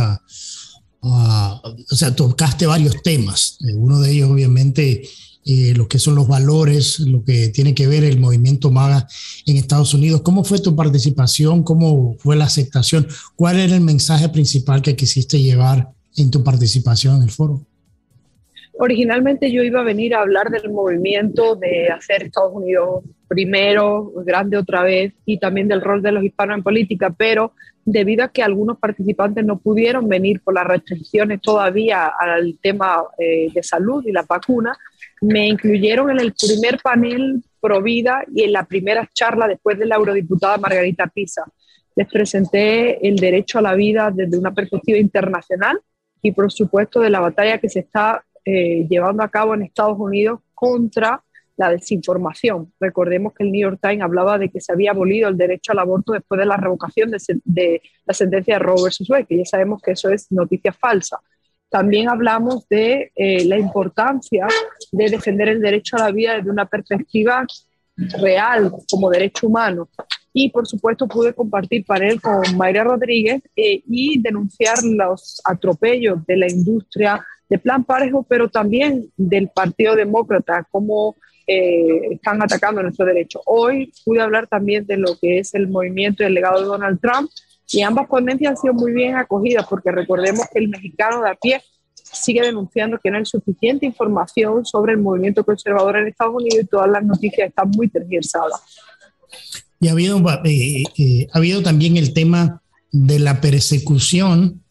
[1.00, 3.56] o sea, tocaste varios temas.
[3.60, 5.08] Eh, uno de ellos, obviamente,
[5.50, 9.08] eh, lo que son los valores, lo que tiene que ver el movimiento MAGA
[9.46, 10.20] en Estados Unidos.
[10.20, 11.62] ¿Cómo fue tu participación?
[11.62, 13.08] ¿Cómo fue la aceptación?
[13.34, 17.62] ¿Cuál era el mensaje principal que quisiste llevar en tu participación en el foro?
[18.78, 24.58] Originalmente yo iba a venir a hablar del movimiento de hacer Estados Unidos primero, grande
[24.58, 27.52] otra vez, y también del rol de los hispanos en política, pero
[27.86, 33.48] debido a que algunos participantes no pudieron venir por las restricciones todavía al tema eh,
[33.52, 34.76] de salud y la vacuna,
[35.20, 39.86] me incluyeron en el primer panel pro vida y en la primera charla después de
[39.86, 41.44] la eurodiputada Margarita Pisa.
[41.96, 45.80] Les presenté el derecho a la vida desde una perspectiva internacional
[46.22, 49.98] y por supuesto de la batalla que se está eh, llevando a cabo en Estados
[49.98, 51.22] Unidos contra
[51.58, 52.72] la desinformación.
[52.80, 55.80] Recordemos que el New York Times hablaba de que se había abolido el derecho al
[55.80, 57.10] aborto después de la revocación
[57.44, 61.18] de, la sentencia de Roe versus Wade, que ya sabemos que eso es noticia falsa.
[61.70, 64.46] También hablamos de eh, la importancia
[64.90, 67.46] de defender el derecho a la vida desde una perspectiva
[67.96, 69.88] real como derecho humano.
[70.32, 76.36] Y por supuesto pude compartir panel con Mayra Rodríguez eh, y denunciar los atropellos de
[76.36, 83.06] la industria de Plan Parejo, pero también del Partido Demócrata, cómo eh, están atacando nuestro
[83.06, 83.40] derecho.
[83.46, 87.00] Hoy pude hablar también de lo que es el movimiento y el legado de Donald
[87.00, 87.30] Trump
[87.70, 91.34] y ambas ponencias han sido muy bien acogidas porque recordemos que el mexicano de a
[91.34, 91.62] pie
[91.94, 96.66] sigue denunciando que no hay suficiente información sobre el movimiento conservador en Estados Unidos y
[96.66, 98.60] todas las noticias están muy tergiversadas.
[99.80, 104.62] Y ha habido, eh, eh, también el tema de la persecución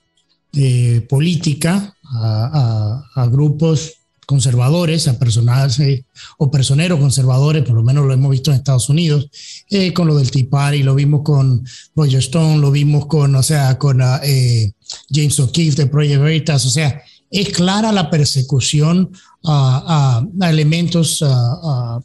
[0.53, 6.03] eh, política a, grupos conservadores, a personajes
[6.37, 9.29] o personeros conservadores, por lo menos lo hemos visto en Estados Unidos,
[9.69, 13.41] eh, con lo del Tea Party, lo vimos con Roger Stone, lo vimos con, o
[13.41, 14.73] sea, con ah, eh,
[15.09, 19.11] James O'Keefe de Project Veritas, o sea, es clara la persecución
[19.45, 21.23] a, elementos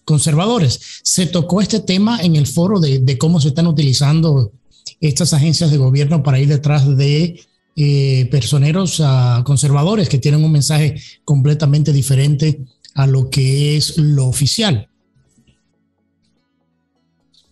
[0.05, 0.81] conservadores.
[1.03, 4.53] Se tocó este tema en el foro de, de cómo se están utilizando
[5.01, 7.41] estas agencias de gobierno para ir detrás de
[7.75, 12.61] eh, personeros uh, conservadores que tienen un mensaje completamente diferente
[12.95, 14.89] a lo que es lo oficial.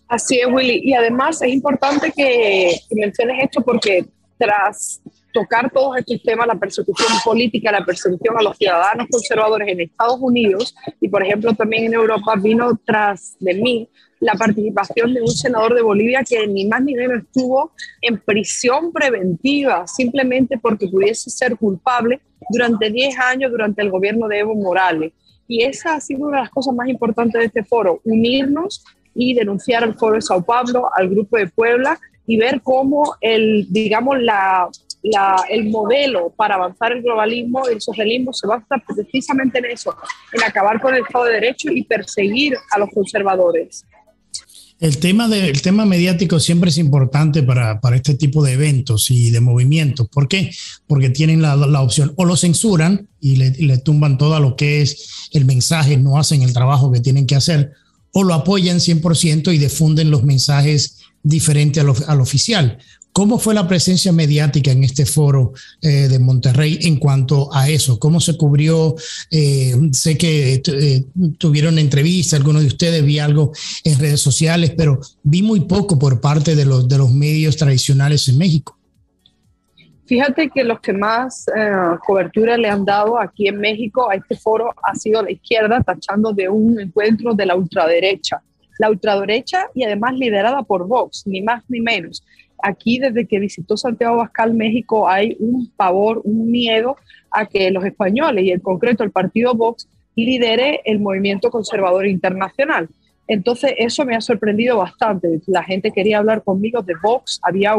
[0.08, 0.82] Así es, Willy.
[0.84, 4.04] Y además es importante que, menciones esto porque
[4.36, 5.00] tras
[5.32, 10.18] tocar todos estos temas, la persecución política, la persecución a los ciudadanos conservadores en Estados
[10.20, 13.88] Unidos y, por ejemplo, también en Europa, vino tras de mí
[14.20, 18.92] la participación de un senador de Bolivia que ni más ni menos estuvo en prisión
[18.92, 25.12] preventiva simplemente porque pudiese ser culpable durante 10 años durante el gobierno de Evo Morales.
[25.48, 29.34] Y esa ha sido una de las cosas más importantes de este foro, unirnos y
[29.34, 34.20] denunciar al foro de Sao Paulo, al grupo de Puebla y ver cómo el, digamos,
[34.20, 34.68] la,
[35.02, 39.96] la, el modelo para avanzar el globalismo el socialismo se basa precisamente en eso,
[40.32, 43.84] en acabar con el Estado de Derecho y perseguir a los conservadores.
[44.80, 49.40] El tema, de, tema mediático siempre es importante para, este tipo de eventos y de
[49.40, 50.08] movimientos.
[50.08, 50.50] ¿Por qué?
[50.86, 55.44] Porque tienen la, opción o lo censuran y le, tumban todo lo que es el
[55.44, 57.72] mensaje, no hacen el trabajo que tienen que hacer,
[58.12, 62.78] o lo apoyan 100% y difunden los mensajes diferentes al oficial.
[63.12, 67.98] ¿Cómo fue la presencia mediática en este foro eh, de Monterrey en cuanto a eso?
[67.98, 68.94] ¿Cómo se cubrió?
[69.32, 71.04] Eh, sé que eh,
[71.36, 76.20] tuvieron entrevistas, algunos de ustedes vi algo en redes sociales, pero vi muy poco por
[76.20, 78.76] parte de los, de los medios tradicionales en México.
[80.06, 81.46] Fíjate que los que más
[82.04, 86.32] cobertura le han dado aquí en México a este foro ha sido la izquierda, tachando
[86.32, 88.42] de un encuentro de la ultraderecha.
[88.80, 92.24] La ultraderecha y además liderada por Vox, ni más ni menos
[92.62, 96.96] aquí desde que visitó Santiago Bascal México hay un pavor, un miedo
[97.30, 102.88] a que los españoles y en concreto el partido Vox lidere el movimiento conservador internacional.
[103.26, 105.40] Entonces, eso me ha sorprendido bastante.
[105.46, 107.76] La gente quería hablar conmigo de Vox, había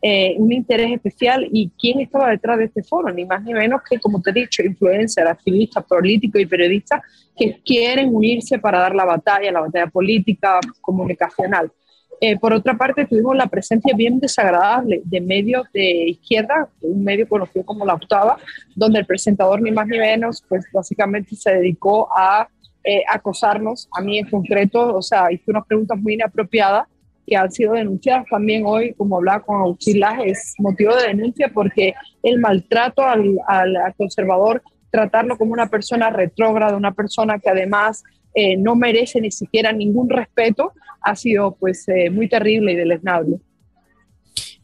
[0.00, 3.80] eh, un interés especial y quién estaba detrás de este foro, ni más ni menos
[3.88, 7.02] que, como te he dicho, influencers, activistas, políticos y periodistas
[7.36, 11.72] que quieren unirse para dar la batalla, la batalla política, comunicacional.
[12.20, 17.28] Eh, por otra parte, tuvimos la presencia bien desagradable de medios de izquierda, un medio
[17.28, 18.38] conocido como La Octava,
[18.74, 22.48] donde el presentador ni más ni menos, pues básicamente se dedicó a
[22.82, 26.86] eh, acosarnos, a mí en concreto, o sea, hizo unas preguntas muy inapropiadas
[27.24, 31.94] que han sido denunciadas también hoy, como hablaba con Agustín es motivo de denuncia porque
[32.22, 38.02] el maltrato al, al conservador, tratarlo como una persona retrógrada, una persona que además
[38.34, 43.38] eh, no merece ni siquiera ningún respeto, ha sido pues eh, muy terrible y deleznable.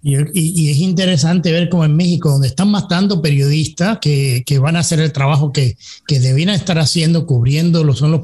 [0.07, 5.01] Y, es interesante ver cómo en México, donde están matando periodistas que, van a hacer
[5.01, 8.21] el trabajo que, que estar haciendo, cubriendo los, son los,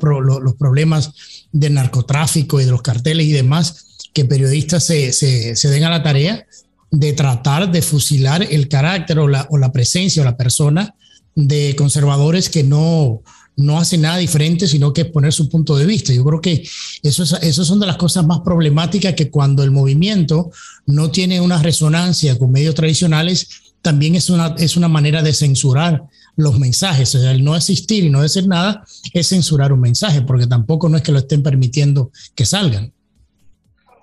[0.58, 6.02] problemas del narcotráfico y de los carteles y demás, que periodistas se, den a la
[6.02, 6.44] tarea
[6.90, 10.94] de tratar de fusilar el carácter o la presencia o la persona
[11.34, 13.22] de conservadores que no,
[13.60, 16.12] no hace nada diferente, sino que poner su punto de vista.
[16.12, 16.66] Yo creo que
[17.02, 20.50] eso, eso son de las cosas más problemáticas que cuando el movimiento
[20.86, 23.48] no tiene una resonancia con medios tradicionales,
[23.82, 26.04] también es una, es una manera de censurar
[26.36, 27.14] los mensajes.
[27.14, 31.02] el no asistir y no decir nada es censurar un mensaje, porque tampoco no es
[31.02, 32.92] que lo estén permitiendo que salgan.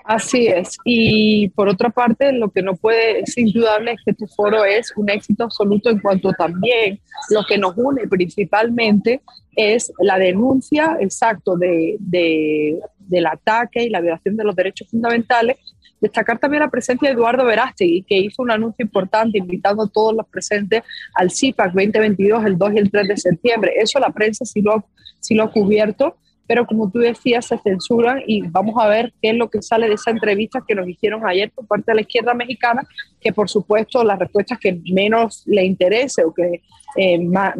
[0.07, 0.77] Así es.
[0.85, 4.93] Y por otra parte, lo que no puede, es indudable, es que tu foro es
[4.95, 9.19] un éxito absoluto en cuanto también lo que nos une principalmente
[9.53, 15.57] es la denuncia, exacto, de, del ataque y la violación de los derechos fundamentales.
[15.99, 20.15] Destacar también la presencia de Eduardo Verástegui, que hizo un anuncio importante invitando a todos
[20.15, 20.83] los presentes
[21.15, 23.73] al CIPAC 2022 el 2 y el 3 de septiembre.
[23.75, 24.85] Eso la prensa sí lo,
[25.19, 26.15] sí lo ha cubierto
[26.47, 29.87] pero como tú decías, se censuran y vamos a ver qué es lo que sale
[29.87, 32.87] de esa entrevista que nos hicieron ayer por parte de la izquierda mexicana,
[33.19, 36.61] que por supuesto las respuestas que menos le interese o que
[36.95, 37.53] eh, más,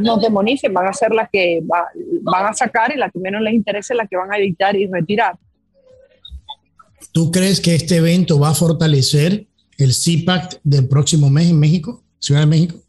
[0.00, 3.54] nos demonicen van a ser las que van a sacar y las que menos les
[3.54, 5.36] interese las que van a editar y retirar.
[7.12, 9.46] ¿Tú crees que este evento va a fortalecer
[9.78, 12.85] el CIPAC del próximo mes en México, Ciudad de México?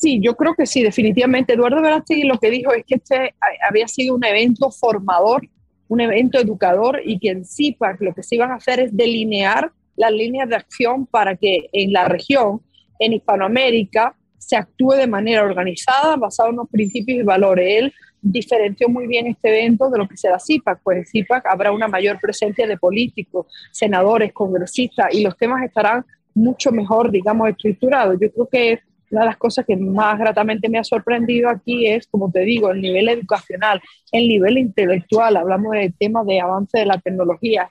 [0.00, 1.52] Sí, yo creo que sí, definitivamente.
[1.52, 3.34] Eduardo Verástegui lo que dijo es que este
[3.68, 5.46] había sido un evento formador,
[5.88, 9.70] un evento educador y que en CIPAC lo que se iban a hacer es delinear
[9.96, 12.62] las líneas de acción para que en la región,
[12.98, 17.82] en Hispanoamérica, se actúe de manera organizada, basada en unos principios y valores.
[17.82, 17.92] Él
[18.22, 21.88] diferenció muy bien este evento de lo que será CIPAC, pues en CIPAC habrá una
[21.88, 28.16] mayor presencia de políticos, senadores, congresistas y los temas estarán mucho mejor, digamos, estructurados.
[28.18, 32.06] Yo creo que una de las cosas que más gratamente me ha sorprendido aquí es,
[32.06, 33.80] como te digo, el nivel educacional,
[34.12, 35.36] el nivel intelectual.
[35.36, 37.68] Hablamos de temas de avance de la tecnología,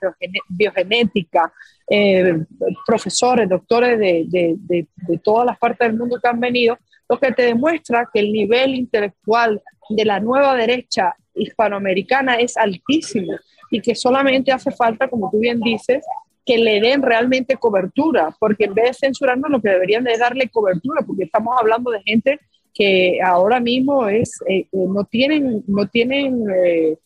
[0.50, 1.52] biogenética,
[1.90, 2.46] eh,
[2.86, 4.56] profesores, doctores de, de,
[4.96, 6.78] de, todas las partes del mundo que han venido,
[7.08, 13.34] lo que te demuestra que el nivel intelectual de la nueva derecha hispanoamericana es altísimo
[13.72, 16.06] y que solamente hace falta, como tú bien dices,
[16.46, 20.50] que le den realmente cobertura, porque en vez de censurarnos lo que deberían de darle
[20.50, 22.40] cobertura, porque estamos hablando de gente
[22.74, 26.98] que ahora mismo es, eh, eh, no tienen, no tienen eh,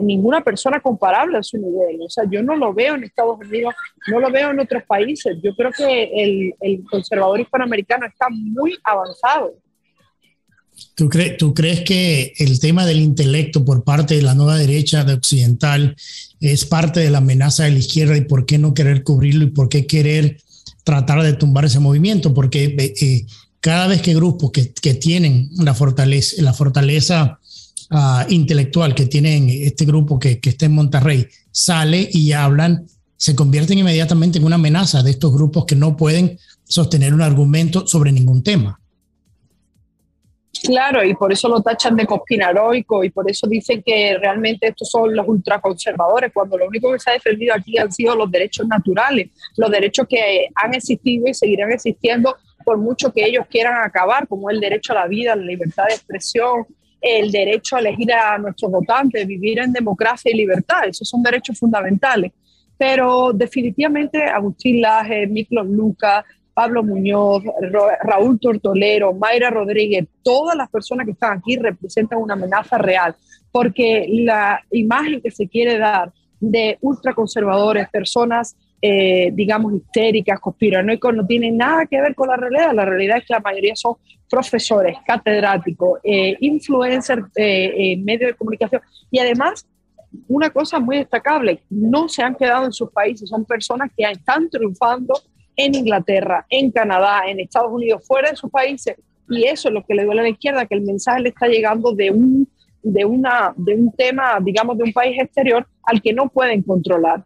[0.00, 2.00] ninguna persona comparable a su nivel.
[2.02, 3.74] O sea, yo no lo veo en Estados Unidos,
[4.08, 5.36] no lo veo en otros países.
[5.42, 9.54] Yo creo que el, el conservador hispanoamericano está muy avanzado.
[10.94, 15.14] ¿Tú, ¿Tú crees que el tema del intelecto por parte de la nueva derecha de
[15.14, 15.96] occidental
[16.40, 19.50] es parte de la amenaza de la izquierda y por qué no querer cubrirlo y
[19.50, 20.38] por qué querer
[20.84, 22.32] tratar de tumbar ese movimiento?
[22.32, 23.26] Porque eh, eh,
[23.60, 27.40] cada vez que grupos que, tienen la fortaleza, la fortaleza
[27.90, 33.34] uh, intelectual que tienen este grupo que, que está en Monterrey sale y hablan, se
[33.34, 38.12] convierten inmediatamente en una amenaza de estos grupos que no pueden sostener un argumento sobre
[38.12, 38.78] ningún tema.
[40.64, 44.90] Claro, y por eso lo tachan de conspiranoico y por eso dicen que realmente estos
[44.90, 48.66] son los ultraconservadores, cuando lo único que se ha defendido aquí han sido los derechos
[48.66, 54.26] naturales, los derechos que han existido y seguirán existiendo por mucho que ellos quieran acabar,
[54.26, 56.66] como el derecho a la vida, la libertad de expresión,
[57.00, 61.58] el derecho a elegir a nuestros votantes, vivir en democracia y libertad, esos son derechos
[61.58, 62.32] fundamentales.
[62.76, 66.24] Pero definitivamente Agustín Laje, Miklos Lucas,
[66.56, 67.42] Pablo Muñoz,
[68.02, 73.14] Raúl Tortolero, Mayra Rodríguez, todas las personas que están aquí representan una amenaza real,
[73.52, 81.26] porque la imagen que se quiere dar de ultraconservadores, personas eh, digamos, histéricas, conspiranoicos, no
[81.26, 82.72] tienen nada que ver con la realidad.
[82.72, 83.96] La realidad es que la mayoría son
[84.30, 88.80] profesores, catedráticos, eh, influencers, eh, medios de comunicación
[89.10, 89.66] y además
[90.26, 94.48] una cosa muy destacable, no se han quedado en sus países, son personas que están
[94.48, 95.12] triunfando
[95.56, 98.96] en Inglaterra, en Canadá, en Estados Unidos, fuera de sus países.
[99.28, 101.48] Y eso es lo que le duele a la izquierda, que el mensaje le está
[101.48, 102.48] llegando de un,
[102.82, 107.24] de una, de un tema, digamos, de un país exterior al que no pueden controlar.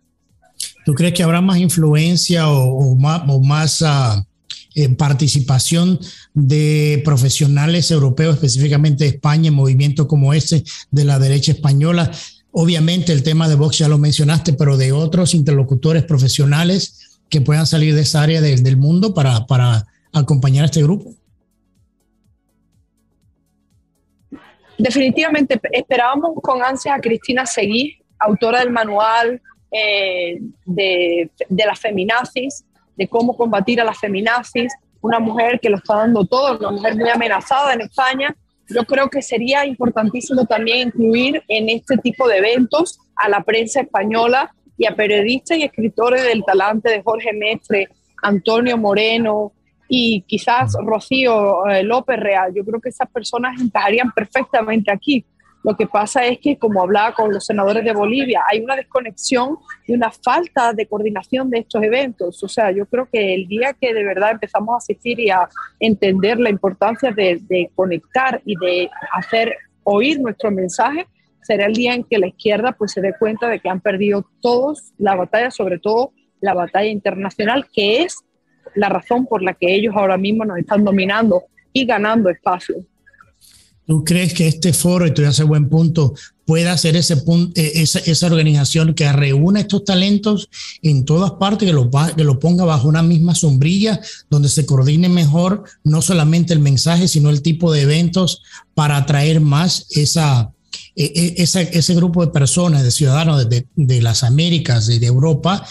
[0.85, 4.25] ¿Tú crees que habrá más influencia o, más, o más ah,
[4.75, 5.99] eh, participación
[6.33, 12.11] de profesionales europeos, específicamente de España, en movimientos como este de la derecha española?
[12.53, 17.00] Obviamente el tema de Vox ya lo mencionaste, pero de otros interlocutores profesionales
[17.31, 21.15] que puedan salir de esa área del mundo para, para acompañar a este grupo.
[24.77, 32.65] Definitivamente esperábamos con ansia a Cristina Seguí, autora del manual eh, de, de las feminazis,
[32.97, 36.97] de cómo combatir a las feminazis, una mujer que lo está dando todo, una mujer
[36.97, 38.35] muy amenazada en España
[38.71, 43.81] yo creo que sería importantísimo también incluir en este tipo de eventos a la prensa
[43.81, 47.89] española y a periodistas y escritores del talante de Jorge Mestre,
[48.23, 49.53] Antonio Moreno
[49.89, 52.53] y quizás Rocío eh, López Real.
[52.55, 55.25] Yo creo que esas personas encajarían perfectamente aquí
[55.63, 59.59] lo que pasa es que, como hablaba con los senadores de Bolivia, hay una desconexión
[59.87, 62.43] y una falta de coordinación de estos eventos.
[62.43, 65.49] O sea, yo creo que el día que de verdad empezamos a asistir y a
[65.79, 69.55] entender la importancia de, conectar y de hacer
[69.85, 71.07] oír nuestro mensaje,
[71.43, 74.27] será el día en que la izquierda pues se dé cuenta de que han perdido
[74.41, 78.17] todos la batalla, sobre todo la batalla internacional, que es
[78.75, 82.85] la razón por la que ellos ahora mismo nos están dominando y ganando espacio.
[83.87, 86.15] ¿Tú crees que este foro, y tú haces buen punto,
[86.45, 90.49] pueda ser ese punto, eh, esa, esa, organización que reúne estos talentos
[90.81, 95.09] en todas partes, que lo, que lo ponga bajo una misma sombrilla, donde se coordine
[95.09, 98.43] mejor no solamente el mensaje, sino el tipo de eventos
[98.75, 100.53] para atraer más esa,
[100.97, 105.65] e, e, ese grupo de personas, de ciudadanos de, de las Américas y de Europa,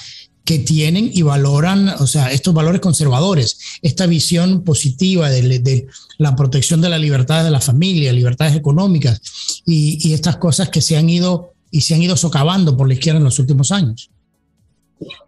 [0.50, 5.88] que tienen y valoran, o sea, estos valores conservadores, esta visión positiva de,
[6.18, 9.22] la protección de la libertad de la familia, libertades económicas
[9.68, 13.20] y, estas cosas que se han ido y se han ido socavando por la izquierda
[13.20, 14.10] en los últimos años.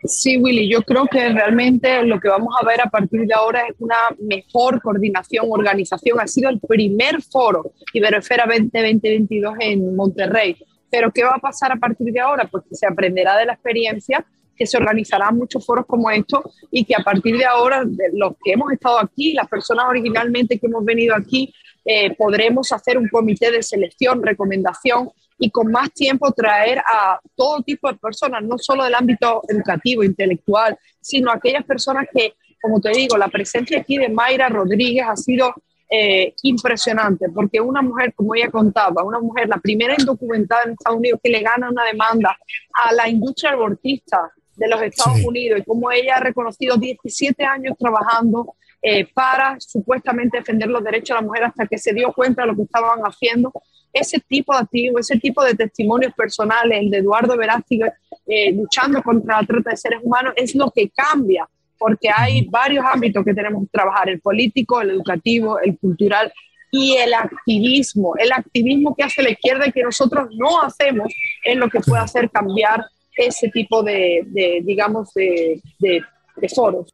[0.04, 3.68] Sí, Willy, yo creo que realmente lo que vamos a ver a partir de ahora
[3.68, 6.20] es una mejor coordinación, organización.
[6.20, 10.58] Ha sido el primer foro Iberoesfera 2022 en Monterrey.
[10.90, 12.48] Pero ¿qué va a pasar a partir de ahora?
[12.52, 14.26] Pues que se aprenderá de la experiencia
[14.62, 18.52] que se organizarán muchos foros como estos y que a partir de ahora, los que
[18.52, 21.52] hemos estado aquí, las personas originalmente que hemos venido aquí,
[21.86, 25.10] eh, podremos hacer un comité de selección, recomendación
[25.40, 30.04] y con más tiempo traer a todo tipo de personas, no solo del ámbito educativo,
[30.04, 35.16] intelectual, sino aquellas personas que, como te digo, la presencia aquí de Mayra Rodríguez ha
[35.16, 35.54] sido
[35.90, 41.00] eh, impresionante, porque una mujer, como ella contaba, una mujer, la primera indocumentada en Estados
[41.00, 42.38] Unidos que le gana una demanda
[42.74, 47.76] a la industria abortista de los Estados Unidos y cómo ella ha reconocido 17 años
[47.78, 52.42] trabajando eh, para supuestamente defender los derechos de la mujer hasta que se dio cuenta
[52.42, 53.52] de lo que estaban haciendo.
[53.94, 57.82] Ese tipo de activo, ese tipo de testimonios personales, el de Eduardo Verástig
[58.28, 62.86] eh, luchando contra la trata de seres humanos, es lo que cambia, porque hay varios
[62.86, 66.32] ámbitos que tenemos que trabajar, el político, el educativo, el cultural
[66.72, 68.16] y el activismo.
[68.18, 71.14] El activismo que hace la izquierda y que nosotros no hacemos
[71.44, 76.90] es lo que puede hacer cambiar ese tipo de, digamos, de, de, foros.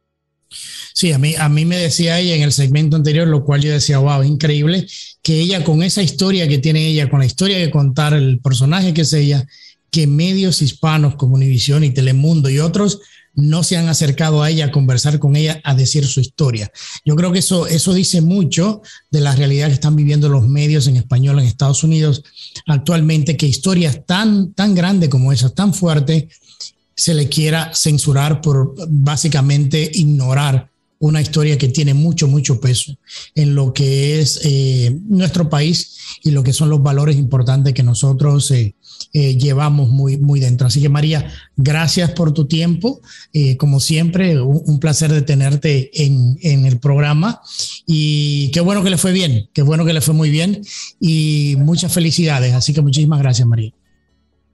[0.50, 3.70] Sí, a mí, a mí me decía ella en el segmento anterior, lo cual yo
[3.70, 4.86] decía, wow, increíble,
[5.22, 8.94] que ella con esa historia que tiene ella, con la historia que contar, el personaje
[8.94, 9.46] que es ella,
[9.90, 13.00] que medios hispanos como Univisión y Telemundo y otros
[13.34, 16.72] no se han acercado a ella a conversar con ella, a decir su historia.
[17.04, 20.88] Yo creo que eso, eso dice mucho de la realidad que están viviendo los medios
[20.88, 22.24] en español en Estados Unidos
[22.66, 26.24] actualmente, que historias tan, tan grandes como esas, tan fuertes,
[26.98, 30.68] se le quiera censurar por básicamente ignorar
[30.98, 32.98] una historia que tiene mucho, mucho peso
[33.36, 37.84] en lo que es eh, nuestro país y lo que son los valores importantes que
[37.84, 38.74] nosotros eh,
[39.12, 40.66] eh, llevamos muy, muy dentro.
[40.66, 43.00] Así que María, gracias por tu tiempo.
[43.58, 47.40] Como siempre, un, placer de tenerte en, en, el programa
[47.86, 50.62] y qué bueno que le fue bien, qué bueno que le fue muy bien
[50.98, 52.54] y muchas felicidades.
[52.54, 53.72] Así que muchísimas gracias, María.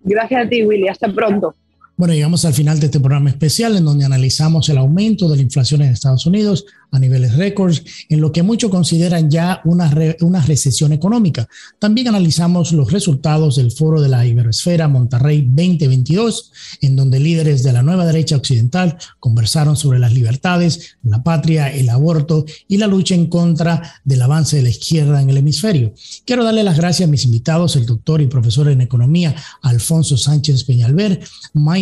[0.03, 0.89] Gracias a ti, Willy.
[0.89, 1.55] Hasta pronto.
[1.97, 5.43] Bueno, llegamos al final de este programa especial en donde analizamos el aumento de la
[5.43, 10.41] inflación en Estados Unidos a niveles récords, en lo que muchos consideran ya una, una
[10.41, 11.49] recesión económica.
[11.79, 17.73] También analizamos los resultados del foro de la Iberoesfera Monterrey 2022, en donde líderes de
[17.73, 23.17] la nueva derecha occidental conversaron sobre las libertades, la patria, el aborto y la lucha
[23.17, 25.95] en contra del avance de la izquierda en el hemisferio.
[26.25, 30.63] Quiero darle las gracias a mis invitados, el doctor y profesor en economía Alfonso Sánchez
[30.63, 31.21] Peñalver,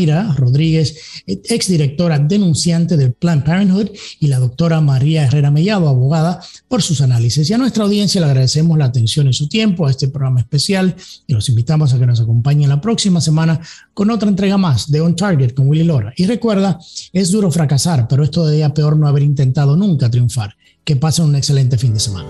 [0.02, 6.82] Mayra Rodríguez, exdirectora denunciante del Planned Parenthood, y la doctora María Herrera Mellado, abogada, por
[6.82, 7.48] sus análisis.
[7.48, 10.94] Y a nuestra audiencia le agradecemos la atención y su tiempo a este programa especial
[11.26, 13.60] y los invitamos a que nos acompañen la próxima semana
[13.94, 16.12] con otra entrega más de On Target con Willy Lora.
[16.16, 16.78] Y recuerda,
[17.12, 20.56] es duro fracasar, pero es todavía peor no haber intentado nunca triunfar.
[20.84, 22.28] Que pasen un excelente fin de semana.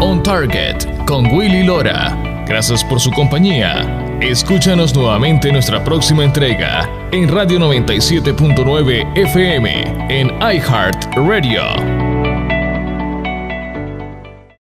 [0.00, 2.44] On Target con Willy Lora.
[2.46, 4.05] Gracias por su compañía.
[4.20, 12.05] Escúchanos nuevamente en nuestra próxima entrega en Radio 97.9 FM en iHeart Radio.